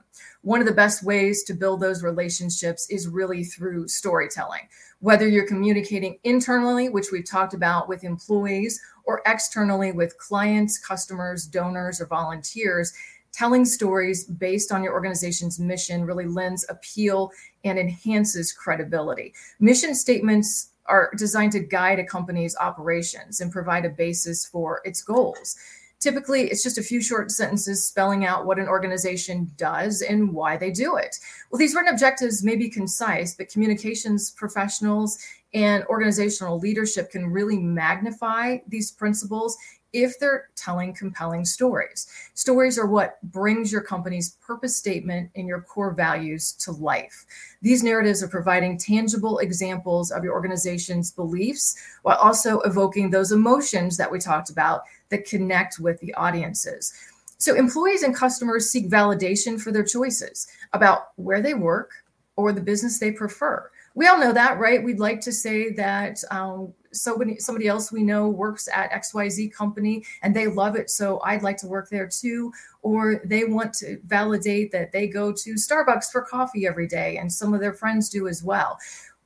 One 0.41 0.61
of 0.61 0.65
the 0.65 0.73
best 0.73 1.03
ways 1.03 1.43
to 1.43 1.53
build 1.53 1.79
those 1.79 2.01
relationships 2.01 2.89
is 2.89 3.07
really 3.07 3.43
through 3.43 3.87
storytelling. 3.87 4.67
Whether 4.99 5.27
you're 5.27 5.47
communicating 5.47 6.17
internally, 6.23 6.89
which 6.89 7.11
we've 7.11 7.29
talked 7.29 7.53
about 7.53 7.87
with 7.87 8.03
employees, 8.03 8.81
or 9.03 9.21
externally 9.27 9.91
with 9.91 10.17
clients, 10.17 10.79
customers, 10.79 11.45
donors, 11.45 12.01
or 12.01 12.07
volunteers, 12.07 12.93
telling 13.35 13.65
stories 13.65 14.23
based 14.23 14.71
on 14.71 14.83
your 14.83 14.93
organization's 14.93 15.59
mission 15.59 16.05
really 16.05 16.25
lends 16.25 16.65
appeal 16.69 17.31
and 17.63 17.77
enhances 17.77 18.53
credibility. 18.53 19.33
Mission 19.59 19.93
statements 19.93 20.69
are 20.85 21.11
designed 21.17 21.51
to 21.51 21.59
guide 21.59 21.99
a 21.99 22.05
company's 22.05 22.55
operations 22.57 23.41
and 23.41 23.51
provide 23.51 23.85
a 23.85 23.89
basis 23.89 24.45
for 24.45 24.81
its 24.85 25.01
goals. 25.01 25.55
Typically, 25.99 26.43
it's 26.51 26.61
just 26.61 26.77
a 26.77 26.83
few 26.83 27.01
short 27.01 27.31
sentences 27.31 27.87
spelling 27.87 28.25
out 28.25 28.45
what 28.45 28.59
an 28.59 28.67
organization 28.67 29.51
does 29.57 30.01
and 30.01 30.31
why 30.31 30.55
they 30.55 30.69
do 30.69 30.97
it. 30.97 31.15
Well, 31.49 31.57
these 31.57 31.73
written 31.73 31.93
objectives 31.93 32.43
may 32.43 32.55
be 32.55 32.69
concise, 32.69 33.33
but 33.33 33.49
communications 33.49 34.31
professionals 34.31 35.17
and 35.53 35.83
organizational 35.85 36.59
leadership 36.59 37.11
can 37.11 37.31
really 37.31 37.57
magnify 37.57 38.57
these 38.67 38.91
principles 38.91 39.57
if 39.95 40.19
they're 40.19 40.49
telling 40.55 40.93
compelling 40.93 41.45
stories. 41.45 42.07
Stories 42.33 42.77
are 42.77 42.85
what 42.85 43.17
brings 43.31 43.71
your 43.71 43.81
company's 43.81 44.31
purpose 44.45 44.75
statement 44.75 45.31
and 45.35 45.47
your 45.47 45.61
core 45.61 45.93
values 45.93 46.51
to 46.51 46.71
life. 46.73 47.25
These 47.61 47.81
narratives 47.81 48.21
are 48.21 48.27
providing 48.27 48.77
tangible 48.77 49.39
examples 49.39 50.11
of 50.11 50.23
your 50.23 50.33
organization's 50.33 51.11
beliefs 51.11 51.77
while 52.03 52.17
also 52.17 52.59
evoking 52.61 53.09
those 53.09 53.31
emotions 53.31 53.95
that 53.97 54.11
we 54.11 54.19
talked 54.19 54.49
about 54.49 54.81
that 55.09 55.25
connect 55.25 55.79
with 55.79 55.99
the 56.01 56.13
audiences. 56.15 56.93
So, 57.37 57.55
employees 57.55 58.03
and 58.03 58.15
customers 58.15 58.69
seek 58.69 58.89
validation 58.89 59.59
for 59.59 59.71
their 59.71 59.83
choices 59.83 60.47
about 60.73 61.09
where 61.15 61.41
they 61.41 61.53
work 61.53 61.91
or 62.35 62.51
the 62.51 62.61
business 62.61 62.99
they 62.99 63.11
prefer. 63.11 63.69
We 63.93 64.07
all 64.07 64.19
know 64.19 64.33
that, 64.33 64.59
right? 64.59 64.83
We'd 64.83 64.99
like 64.99 65.21
to 65.21 65.31
say 65.31 65.71
that 65.73 66.17
um, 66.31 66.73
somebody 66.95 67.37
somebody 67.37 67.67
else 67.67 67.91
we 67.91 68.03
know 68.03 68.27
works 68.27 68.67
at 68.73 68.91
xyz 68.91 69.53
company 69.53 70.03
and 70.21 70.35
they 70.35 70.47
love 70.47 70.75
it 70.75 70.89
so 70.89 71.21
i'd 71.23 71.43
like 71.43 71.57
to 71.57 71.67
work 71.67 71.89
there 71.89 72.07
too. 72.07 72.51
Or 72.81 73.21
they 73.25 73.45
want 73.45 73.73
to 73.75 73.99
validate 74.05 74.71
that 74.71 74.91
they 74.91 75.07
go 75.07 75.31
to 75.31 75.53
starbucks 75.55 76.11
for 76.11 76.21
coffee 76.21 76.67
every 76.67 76.87
day 76.87 77.17
and 77.17 77.31
some 77.31 77.53
of 77.53 77.59
their 77.59 77.73
friends 77.73 78.09
do 78.09 78.27
as 78.27 78.43
well. 78.43 78.77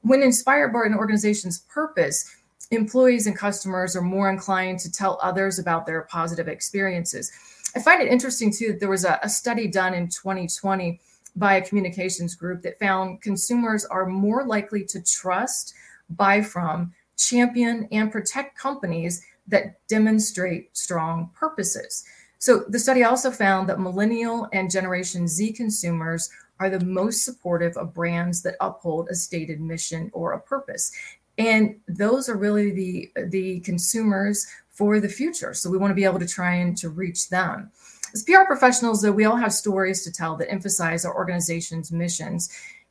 When 0.01 0.23
inspired 0.23 0.71
by 0.71 0.83
an 0.85 0.95
organization's 0.95 1.59
purpose 1.59 2.35
employees 2.71 3.25
and 3.27 3.35
customers 3.35 3.95
are 3.95 4.01
more 4.01 4.29
inclined 4.29 4.79
to 4.79 4.91
tell 4.91 5.19
others 5.23 5.57
about 5.57 5.85
their 5.85 6.03
positive 6.03 6.47
experiences. 6.47 7.31
I 7.75 7.79
find 7.79 8.01
it 8.01 8.11
interesting 8.11 8.53
too 8.53 8.73
that 8.73 8.79
there 8.79 8.89
was 8.89 9.05
a, 9.05 9.19
a 9.23 9.29
study 9.29 9.67
done 9.67 9.93
in 9.93 10.07
2020 10.07 10.99
by 11.35 11.55
a 11.55 11.65
communications 11.65 12.35
group 12.35 12.61
that 12.61 12.79
found 12.79 13.21
consumers 13.21 13.85
are 13.85 14.05
more 14.05 14.45
likely 14.45 14.83
to 14.85 15.01
trust 15.01 15.73
buy 16.11 16.41
from 16.41 16.93
champion 17.19 17.87
and 17.91 18.11
protect 18.11 18.57
companies 18.57 19.21
that 19.47 19.85
demonstrate 19.87 20.75
strong 20.77 21.29
purposes. 21.33 22.03
So 22.39 22.63
the 22.69 22.79
study 22.79 23.03
also 23.03 23.31
found 23.31 23.67
that 23.67 23.79
millennial 23.79 24.47
and 24.53 24.71
Generation 24.71 25.27
Z 25.27 25.53
consumers 25.53 26.29
are 26.59 26.69
the 26.69 26.85
most 26.85 27.23
supportive 27.23 27.75
of 27.77 27.93
brands 27.93 28.41
that 28.43 28.55
uphold 28.61 29.09
a 29.09 29.15
stated 29.15 29.59
mission 29.59 30.09
or 30.13 30.33
a 30.33 30.39
purpose. 30.39 30.91
And 31.37 31.75
those 31.87 32.27
are 32.29 32.37
really 32.37 32.71
the 32.71 33.11
the 33.27 33.59
consumers 33.61 34.45
for 34.69 34.99
the 34.99 35.09
future. 35.09 35.53
So 35.53 35.69
we 35.69 35.77
want 35.77 35.91
to 35.91 35.95
be 35.95 36.05
able 36.05 36.19
to 36.19 36.27
try 36.27 36.55
and 36.55 36.77
to 36.77 36.89
reach 36.89 37.29
them. 37.29 37.71
As 38.13 38.23
PR 38.23 38.43
professionals, 38.45 39.01
though, 39.01 39.11
we 39.11 39.25
all 39.25 39.35
have 39.35 39.53
stories 39.53 40.03
to 40.03 40.11
tell 40.11 40.35
that 40.37 40.51
emphasize 40.51 41.05
our 41.05 41.15
organization's 41.15 41.91
missions 41.91 42.49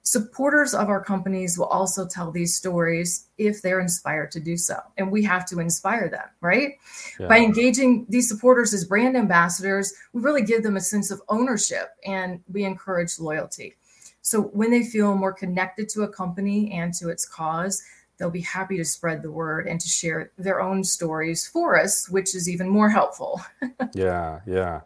supporters 0.09 0.73
of 0.73 0.89
our 0.89 1.05
companies 1.05 1.59
will 1.59 1.67
also 1.67 2.07
tell 2.07 2.31
these 2.31 2.57
stories 2.57 3.27
if 3.37 3.61
they're 3.61 3.81
inspired 3.81 4.31
to 4.31 4.41
do 4.41 4.57
so. 4.57 4.81
And 4.97 5.13
we 5.13 5.23
have 5.25 5.45
to 5.51 5.61
inspire 5.61 6.09
them 6.09 6.25
right? 6.41 6.77
Yeah. 7.21 7.29
by 7.29 7.41
engaging 7.41 8.07
these 8.09 8.27
supporters 8.27 8.73
as 8.73 8.87
brand 8.87 9.19
ambassadors 9.19 9.93
we 10.15 10.23
really 10.23 10.41
give 10.41 10.63
them 10.63 10.79
a 10.79 10.81
sense 10.81 11.11
of 11.11 11.21
ownership 11.29 11.91
and 12.07 12.41
we 12.51 12.65
encourage 12.65 13.19
loyalty. 13.19 13.77
So 14.23 14.41
when 14.41 14.71
they 14.71 14.83
feel 14.83 15.15
more 15.15 15.33
connected 15.35 15.91
to 15.91 16.05
a 16.05 16.09
company 16.09 16.73
and 16.73 16.95
to 16.95 17.11
its 17.11 17.29
cause 17.29 17.83
they'll 18.17 18.31
be 18.31 18.41
happy 18.41 18.79
to 18.79 18.87
spread 18.87 19.21
the 19.21 19.31
word 19.31 19.67
and 19.67 19.79
to 19.79 19.89
share 19.89 20.33
their 20.39 20.63
own 20.63 20.85
stories 20.85 21.47
for 21.47 21.79
us 21.79 22.09
which 22.09 22.35
is 22.35 22.49
even 22.49 22.67
more 22.67 22.89
helpful. 22.89 23.43
Yeah 23.93 24.41
yeah. 24.47 24.81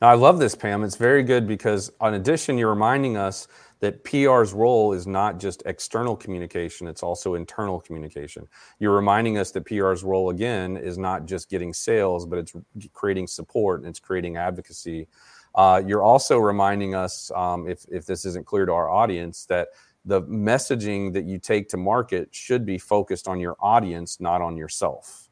Now, 0.00 0.10
i 0.10 0.14
love 0.14 0.38
this 0.38 0.54
pam. 0.54 0.84
It's 0.84 0.96
very 0.96 1.24
good 1.24 1.48
because 1.48 1.90
in 2.00 2.14
addition 2.14 2.56
you're 2.56 2.70
reminding 2.70 3.16
us 3.16 3.48
that 3.80 4.04
PR's 4.04 4.52
role 4.52 4.92
is 4.92 5.06
not 5.06 5.40
just 5.40 5.62
external 5.66 6.16
communication, 6.16 6.86
it's 6.86 7.02
also 7.02 7.34
internal 7.34 7.80
communication. 7.80 8.46
You're 8.78 8.94
reminding 8.94 9.38
us 9.38 9.50
that 9.52 9.64
PR's 9.64 10.04
role, 10.04 10.30
again, 10.30 10.76
is 10.76 10.98
not 10.98 11.26
just 11.26 11.48
getting 11.48 11.72
sales, 11.72 12.26
but 12.26 12.38
it's 12.38 12.52
creating 12.92 13.26
support 13.26 13.80
and 13.80 13.88
it's 13.88 13.98
creating 13.98 14.36
advocacy. 14.36 15.08
Uh, 15.54 15.82
you're 15.84 16.02
also 16.02 16.38
reminding 16.38 16.94
us, 16.94 17.30
um, 17.34 17.66
if, 17.68 17.84
if 17.90 18.06
this 18.06 18.24
isn't 18.24 18.46
clear 18.46 18.66
to 18.66 18.72
our 18.72 18.90
audience, 18.90 19.46
that 19.46 19.68
the 20.04 20.22
messaging 20.22 21.12
that 21.14 21.24
you 21.24 21.38
take 21.38 21.68
to 21.70 21.76
market 21.76 22.28
should 22.32 22.64
be 22.64 22.78
focused 22.78 23.28
on 23.28 23.40
your 23.40 23.56
audience, 23.60 24.20
not 24.20 24.42
on 24.42 24.56
yourself. 24.56 25.28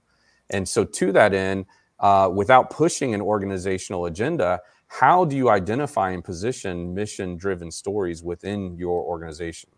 And 0.50 0.66
so, 0.66 0.84
to 0.84 1.12
that 1.12 1.34
end, 1.34 1.66
uh, 2.00 2.30
without 2.32 2.70
pushing 2.70 3.14
an 3.14 3.20
organizational 3.20 4.06
agenda, 4.06 4.60
how 4.88 5.24
do 5.24 5.36
you 5.36 5.50
identify 5.50 6.10
and 6.10 6.24
position 6.24 6.92
mission 6.94 7.36
driven 7.36 7.70
stories 7.70 8.22
within 8.22 8.76
your 8.76 9.02
organization 9.04 9.70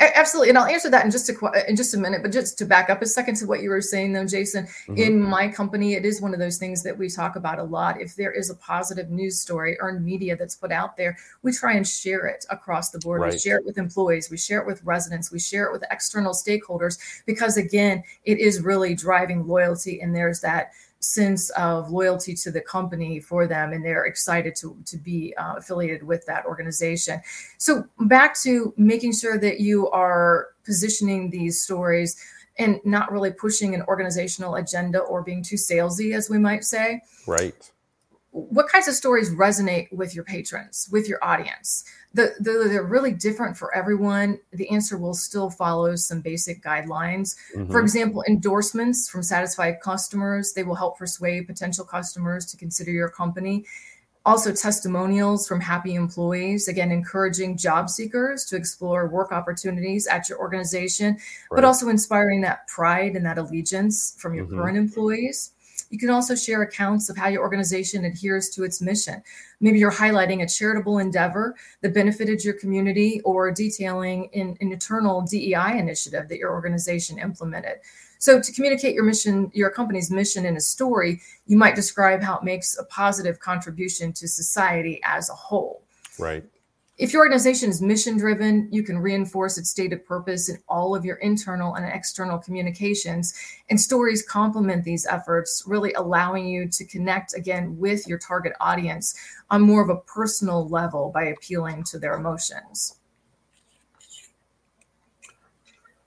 absolutely 0.00 0.48
and 0.50 0.58
i'll 0.58 0.66
answer 0.66 0.90
that 0.90 1.04
in 1.04 1.10
just 1.10 1.28
a 1.30 1.68
in 1.68 1.76
just 1.76 1.94
a 1.94 1.98
minute 1.98 2.20
but 2.22 2.32
just 2.32 2.58
to 2.58 2.64
back 2.64 2.90
up 2.90 3.00
a 3.02 3.06
second 3.06 3.34
to 3.34 3.46
what 3.46 3.62
you 3.62 3.70
were 3.70 3.80
saying 3.80 4.12
though 4.12 4.26
jason 4.26 4.64
mm-hmm. 4.64 4.96
in 4.96 5.20
my 5.20 5.48
company 5.48 5.94
it 5.94 6.04
is 6.04 6.20
one 6.20 6.34
of 6.34 6.40
those 6.40 6.58
things 6.58 6.82
that 6.82 6.96
we 6.96 7.08
talk 7.08 7.36
about 7.36 7.58
a 7.58 7.62
lot 7.62 8.00
if 8.00 8.14
there 8.16 8.32
is 8.32 8.50
a 8.50 8.54
positive 8.56 9.10
news 9.10 9.40
story 9.40 9.76
earned 9.80 10.04
media 10.04 10.36
that's 10.36 10.56
put 10.56 10.72
out 10.72 10.96
there 10.96 11.16
we 11.42 11.52
try 11.52 11.74
and 11.74 11.86
share 11.86 12.26
it 12.26 12.44
across 12.50 12.90
the 12.90 12.98
board 12.98 13.22
right. 13.22 13.32
we 13.32 13.38
share 13.38 13.56
it 13.56 13.64
with 13.64 13.78
employees 13.78 14.28
we 14.28 14.36
share 14.36 14.60
it 14.60 14.66
with 14.66 14.82
residents 14.84 15.32
we 15.32 15.38
share 15.38 15.66
it 15.66 15.72
with 15.72 15.84
external 15.90 16.32
stakeholders 16.32 16.98
because 17.24 17.56
again 17.56 18.02
it 18.24 18.38
is 18.38 18.60
really 18.60 18.94
driving 18.94 19.46
loyalty 19.46 20.00
and 20.00 20.14
there's 20.14 20.40
that 20.40 20.72
sense 21.00 21.50
of 21.50 21.90
loyalty 21.90 22.34
to 22.34 22.50
the 22.50 22.60
company 22.60 23.20
for 23.20 23.46
them 23.46 23.72
and 23.72 23.84
they're 23.84 24.06
excited 24.06 24.54
to, 24.56 24.76
to 24.84 24.96
be 24.96 25.34
uh, 25.36 25.54
affiliated 25.56 26.02
with 26.02 26.24
that 26.26 26.44
organization. 26.46 27.20
So 27.58 27.86
back 28.00 28.36
to 28.42 28.72
making 28.76 29.12
sure 29.12 29.38
that 29.38 29.60
you 29.60 29.88
are 29.90 30.48
positioning 30.64 31.30
these 31.30 31.62
stories 31.62 32.16
and 32.58 32.80
not 32.84 33.12
really 33.12 33.30
pushing 33.30 33.74
an 33.74 33.82
organizational 33.82 34.54
agenda 34.56 34.98
or 35.00 35.22
being 35.22 35.42
too 35.42 35.56
salesy 35.56 36.14
as 36.14 36.30
we 36.30 36.38
might 36.38 36.64
say. 36.64 37.00
Right 37.26 37.70
what 38.38 38.68
kinds 38.68 38.86
of 38.86 38.94
stories 38.94 39.30
resonate 39.30 39.90
with 39.92 40.14
your 40.14 40.24
patrons 40.24 40.88
with 40.92 41.08
your 41.08 41.22
audience 41.24 41.84
the, 42.16 42.34
the, 42.40 42.68
they're 42.68 42.82
really 42.82 43.12
different 43.12 43.56
for 43.58 43.74
everyone. 43.74 44.38
The 44.52 44.70
answer 44.70 44.96
will 44.96 45.12
still 45.12 45.50
follow 45.50 45.94
some 45.96 46.22
basic 46.22 46.64
guidelines. 46.64 47.36
Mm-hmm. 47.54 47.70
For 47.70 47.80
example, 47.80 48.24
endorsements 48.26 49.08
from 49.08 49.22
satisfied 49.22 49.80
customers, 49.82 50.54
they 50.54 50.62
will 50.62 50.74
help 50.74 50.98
persuade 50.98 51.46
potential 51.46 51.84
customers 51.84 52.46
to 52.46 52.56
consider 52.56 52.90
your 52.90 53.10
company. 53.10 53.66
Also, 54.24 54.52
testimonials 54.52 55.46
from 55.46 55.60
happy 55.60 55.94
employees, 55.94 56.66
again, 56.68 56.90
encouraging 56.90 57.56
job 57.56 57.88
seekers 57.88 58.44
to 58.46 58.56
explore 58.56 59.06
work 59.08 59.30
opportunities 59.30 60.06
at 60.08 60.28
your 60.28 60.38
organization, 60.38 61.14
right. 61.14 61.20
but 61.50 61.64
also 61.64 61.88
inspiring 61.88 62.40
that 62.40 62.66
pride 62.66 63.14
and 63.14 63.24
that 63.26 63.38
allegiance 63.38 64.16
from 64.18 64.34
your 64.34 64.46
mm-hmm. 64.46 64.58
current 64.58 64.76
employees. 64.78 65.52
You 65.90 65.98
can 65.98 66.10
also 66.10 66.34
share 66.34 66.62
accounts 66.62 67.08
of 67.08 67.16
how 67.16 67.28
your 67.28 67.42
organization 67.42 68.04
adheres 68.04 68.48
to 68.50 68.64
its 68.64 68.80
mission. 68.80 69.22
Maybe 69.60 69.78
you're 69.78 69.92
highlighting 69.92 70.42
a 70.42 70.48
charitable 70.48 70.98
endeavor 70.98 71.54
that 71.82 71.94
benefited 71.94 72.44
your 72.44 72.54
community 72.54 73.20
or 73.24 73.50
detailing 73.50 74.28
an, 74.34 74.56
an 74.60 74.72
eternal 74.72 75.22
DEI 75.22 75.78
initiative 75.78 76.28
that 76.28 76.38
your 76.38 76.52
organization 76.52 77.18
implemented. 77.18 77.78
So, 78.18 78.40
to 78.40 78.52
communicate 78.52 78.94
your 78.94 79.04
mission, 79.04 79.50
your 79.54 79.70
company's 79.70 80.10
mission 80.10 80.46
in 80.46 80.56
a 80.56 80.60
story, 80.60 81.20
you 81.46 81.56
might 81.56 81.74
describe 81.74 82.22
how 82.22 82.38
it 82.38 82.44
makes 82.44 82.78
a 82.78 82.84
positive 82.84 83.40
contribution 83.40 84.12
to 84.14 84.26
society 84.26 85.00
as 85.04 85.28
a 85.28 85.34
whole. 85.34 85.82
Right. 86.18 86.44
If 86.98 87.12
your 87.12 87.20
organization 87.20 87.68
is 87.68 87.82
mission 87.82 88.16
driven, 88.16 88.68
you 88.72 88.82
can 88.82 88.98
reinforce 88.98 89.58
its 89.58 89.68
stated 89.68 90.06
purpose 90.06 90.48
in 90.48 90.56
all 90.66 90.96
of 90.96 91.04
your 91.04 91.16
internal 91.16 91.74
and 91.74 91.84
external 91.84 92.38
communications. 92.38 93.34
And 93.68 93.78
stories 93.78 94.22
complement 94.22 94.82
these 94.82 95.04
efforts, 95.04 95.62
really 95.66 95.92
allowing 95.92 96.46
you 96.46 96.68
to 96.68 96.86
connect 96.86 97.34
again 97.34 97.76
with 97.76 98.06
your 98.06 98.18
target 98.18 98.54
audience 98.60 99.14
on 99.50 99.60
more 99.60 99.82
of 99.82 99.90
a 99.90 99.96
personal 99.96 100.68
level 100.68 101.10
by 101.12 101.24
appealing 101.24 101.84
to 101.84 101.98
their 101.98 102.14
emotions. 102.14 102.98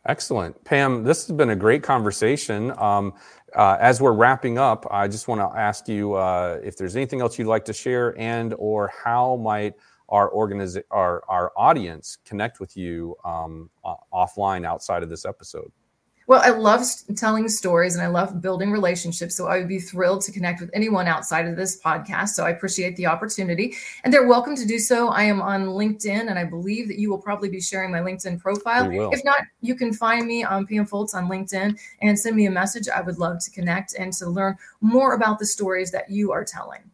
Excellent. 0.08 0.64
Pam, 0.64 1.04
this 1.04 1.28
has 1.28 1.36
been 1.36 1.52
a 1.52 1.56
great 1.56 1.84
conversation. 1.84 2.74
Um, 2.80 3.14
uh, 3.56 3.78
as 3.80 4.02
we're 4.02 4.14
wrapping 4.14 4.58
up, 4.58 4.88
I 4.90 5.08
just 5.08 5.28
want 5.28 5.40
to 5.40 5.60
ask 5.60 5.88
you 5.88 6.14
uh, 6.14 6.60
if 6.64 6.78
there's 6.78 6.96
anything 6.96 7.22
else 7.22 7.38
you'd 7.38 7.48
like 7.48 7.66
to 7.66 7.74
share 7.74 8.18
and 8.18 8.56
or 8.58 8.92
how 9.04 9.36
might 9.36 9.76
our 10.10 10.30
organiz- 10.32 10.84
our, 10.92 11.24
our 11.28 11.52
audience 11.56 12.18
connect 12.26 12.60
with 12.60 12.76
you 12.76 13.16
um, 13.24 13.70
offline 14.14 14.66
outside 14.66 15.04
of 15.04 15.10
this 15.10 15.26
episode? 15.26 15.72
Well, 16.30 16.44
I 16.44 16.50
love 16.50 16.84
telling 17.16 17.50
stories 17.50 17.96
and 17.96 18.04
I 18.04 18.08
love 18.08 18.40
building 18.40 18.72
relationships. 18.72 19.36
So 19.36 19.48
I 19.48 19.58
would 19.58 19.68
be 19.68 19.80
thrilled 19.80 20.22
to 20.22 20.32
connect 20.32 20.62
with 20.62 20.70
anyone 20.76 21.08
outside 21.08 21.48
of 21.48 21.56
this 21.56 21.82
podcast. 21.82 22.30
So 22.30 22.46
I 22.46 22.52
appreciate 22.52 22.96
the 22.98 23.08
opportunity 23.08 23.74
and 24.04 24.14
they're 24.14 24.28
welcome 24.28 24.56
to 24.58 24.68
do 24.68 24.78
so. 24.78 25.08
I 25.08 25.24
am 25.24 25.42
on 25.42 25.66
LinkedIn 25.66 26.30
and 26.30 26.38
I 26.38 26.44
believe 26.44 26.88
that 26.88 27.00
you 27.00 27.10
will 27.10 27.18
probably 27.18 27.50
be 27.50 27.60
sharing 27.60 27.92
my 27.92 28.02
LinkedIn 28.02 28.40
profile. 28.40 28.92
If 29.12 29.26
not, 29.26 29.42
you 29.62 29.74
can 29.74 29.92
find 29.92 30.28
me 30.28 30.44
on 30.44 30.68
PM 30.68 30.86
Fultz 30.86 31.16
on 31.16 31.28
LinkedIn 31.28 31.76
and 32.04 32.20
send 32.20 32.36
me 32.36 32.46
a 32.46 32.52
message. 32.52 32.88
I 32.88 33.02
would 33.02 33.18
love 33.18 33.44
to 33.44 33.50
connect 33.50 33.96
and 33.96 34.14
to 34.14 34.30
learn 34.30 34.56
more 34.82 35.16
about 35.16 35.40
the 35.40 35.48
stories 35.48 35.90
that 35.94 36.12
you 36.12 36.32
are 36.32 36.46
telling. 36.46 36.92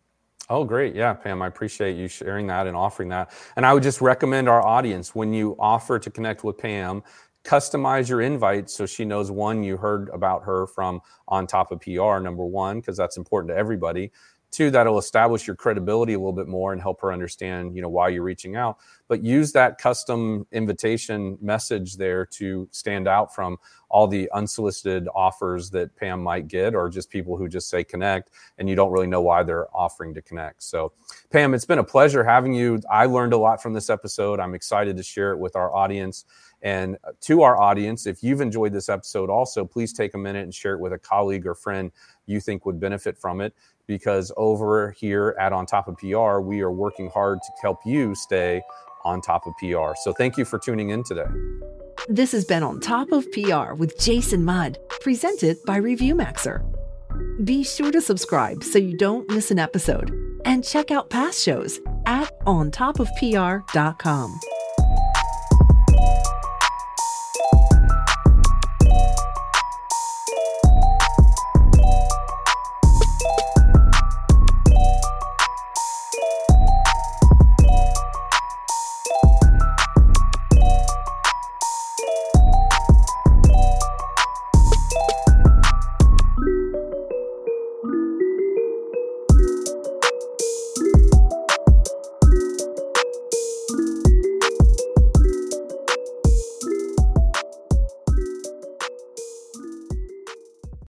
Oh, 0.50 0.64
great. 0.64 0.96
Yeah, 0.96 1.14
Pam, 1.14 1.42
I 1.42 1.48
appreciate 1.48 1.98
you 1.98 2.08
sharing 2.08 2.48
that 2.48 2.68
and 2.68 2.78
offering 2.78 3.10
that. 3.10 3.32
And 3.56 3.66
I 3.66 3.74
would 3.74 3.82
just 3.82 4.00
recommend 4.00 4.48
our 4.48 4.64
audience 4.64 5.16
when 5.16 5.34
you 5.34 5.56
offer 5.60 5.98
to 5.98 6.12
connect 6.12 6.44
with 6.44 6.58
Pam, 6.60 7.02
customize 7.46 8.10
your 8.10 8.22
invite 8.22 8.70
so 8.70 8.86
she 8.86 9.06
knows 9.06 9.32
one 9.32 9.64
you 9.64 9.78
heard 9.78 10.10
about 10.10 10.44
her 10.44 10.68
from 10.68 11.00
on 11.28 11.46
top 11.46 11.72
of 11.72 11.80
pr 11.80 12.20
number 12.20 12.44
one 12.44 12.80
because 12.80 12.98
that's 12.98 13.18
important 13.18 13.52
to 13.52 13.56
everybody 13.56 14.12
two 14.56 14.72
that'll 14.72 14.98
establish 14.98 15.46
your 15.46 15.56
credibility 15.56 16.14
a 16.14 16.18
little 16.18 16.34
bit 16.34 16.48
more 16.48 16.72
and 16.72 16.82
help 16.82 17.02
her 17.02 17.12
understand 17.12 17.76
you 17.76 17.82
know 17.82 17.90
why 17.90 18.08
you're 18.08 18.24
reaching 18.24 18.56
out. 18.56 18.78
But 19.08 19.24
use 19.24 19.52
that 19.52 19.78
custom 19.78 20.48
invitation 20.52 21.38
message 21.42 21.98
there 21.98 22.26
to 22.38 22.68
stand 22.72 23.08
out 23.08 23.36
from 23.36 23.58
all 23.90 24.08
the 24.08 24.30
unsolicited 24.34 25.08
offers 25.14 25.70
that 25.72 25.96
pam 25.96 26.24
might 26.24 26.48
get 26.48 26.74
or 26.74 26.90
just 26.90 27.10
people 27.10 27.38
who 27.38 27.48
just 27.48 27.70
say 27.70 27.84
connect 27.84 28.32
and 28.58 28.68
you 28.68 28.76
don't 28.76 28.92
really 28.92 29.08
know 29.08 29.22
why 29.22 29.44
they're 29.44 29.68
offering 29.76 30.14
to 30.14 30.22
connect. 30.22 30.64
So 30.64 30.94
pam 31.30 31.54
it's 31.54 31.66
been 31.66 31.80
a 31.80 31.84
pleasure 31.84 32.24
having 32.24 32.54
you. 32.54 32.80
I 32.90 33.06
learned 33.06 33.34
a 33.34 33.38
lot 33.38 33.62
from 33.62 33.74
this 33.74 33.90
episode. 33.90 34.40
I'm 34.40 34.56
excited 34.56 34.98
to 34.98 35.04
share 35.04 35.32
it 35.32 35.38
with 35.38 35.56
our 35.56 35.74
audience 35.76 36.26
and 36.66 36.98
uh, 37.04 37.12
to 37.22 37.44
our 37.44 37.62
audience, 37.62 38.08
if 38.08 38.24
you've 38.24 38.42
enjoyed 38.42 38.74
this 38.74 38.90
episode, 38.90 39.30
also 39.30 39.64
please 39.64 39.94
take 39.94 40.16
a 40.16 40.18
minute 40.18 40.44
and 40.44 40.54
share 40.54 40.74
it 40.74 40.80
with 40.80 40.94
a 40.94 40.98
colleague 40.98 41.46
or 41.46 41.54
friend 41.54 41.92
you 42.26 42.42
think 42.42 42.66
would 42.66 42.80
benefit 42.80 43.18
from 43.20 43.40
it. 43.40 43.54
Because 43.86 44.32
over 44.36 44.90
here 44.92 45.36
at 45.40 45.54
On 45.54 45.68
Top 45.68 45.88
of 45.88 45.96
PR, 45.98 46.40
we 46.40 46.62
are 46.62 46.72
working 46.72 47.08
hard 47.12 47.38
to 47.44 47.52
help 47.62 47.78
you 47.86 48.16
stay 48.16 48.64
on 49.04 49.22
top 49.22 49.46
of 49.46 49.54
PR. 49.60 49.94
So 50.02 50.12
thank 50.12 50.38
you 50.38 50.46
for 50.46 50.58
tuning 50.58 50.90
in 50.90 51.04
today. 51.04 51.28
This 52.10 52.32
has 52.32 52.46
been 52.46 52.64
On 52.64 52.80
Top 52.80 53.12
of 53.12 53.32
PR 53.32 53.76
with 53.76 54.00
Jason 54.00 54.44
Mudd, 54.44 54.80
presented 55.02 55.58
by 55.68 55.80
ReviewMaxer. 55.80 56.66
Be 57.46 57.64
sure 57.64 57.92
to 57.92 58.02
subscribe 58.02 58.64
so 58.64 58.80
you 58.80 58.98
don't 58.98 59.30
miss 59.30 59.52
an 59.52 59.60
episode 59.60 60.12
and 60.46 60.64
check 60.64 60.90
out 60.90 61.12
past 61.12 61.44
shows 61.44 61.80
at 62.08 62.32
ontopofpr.com. 62.46 64.40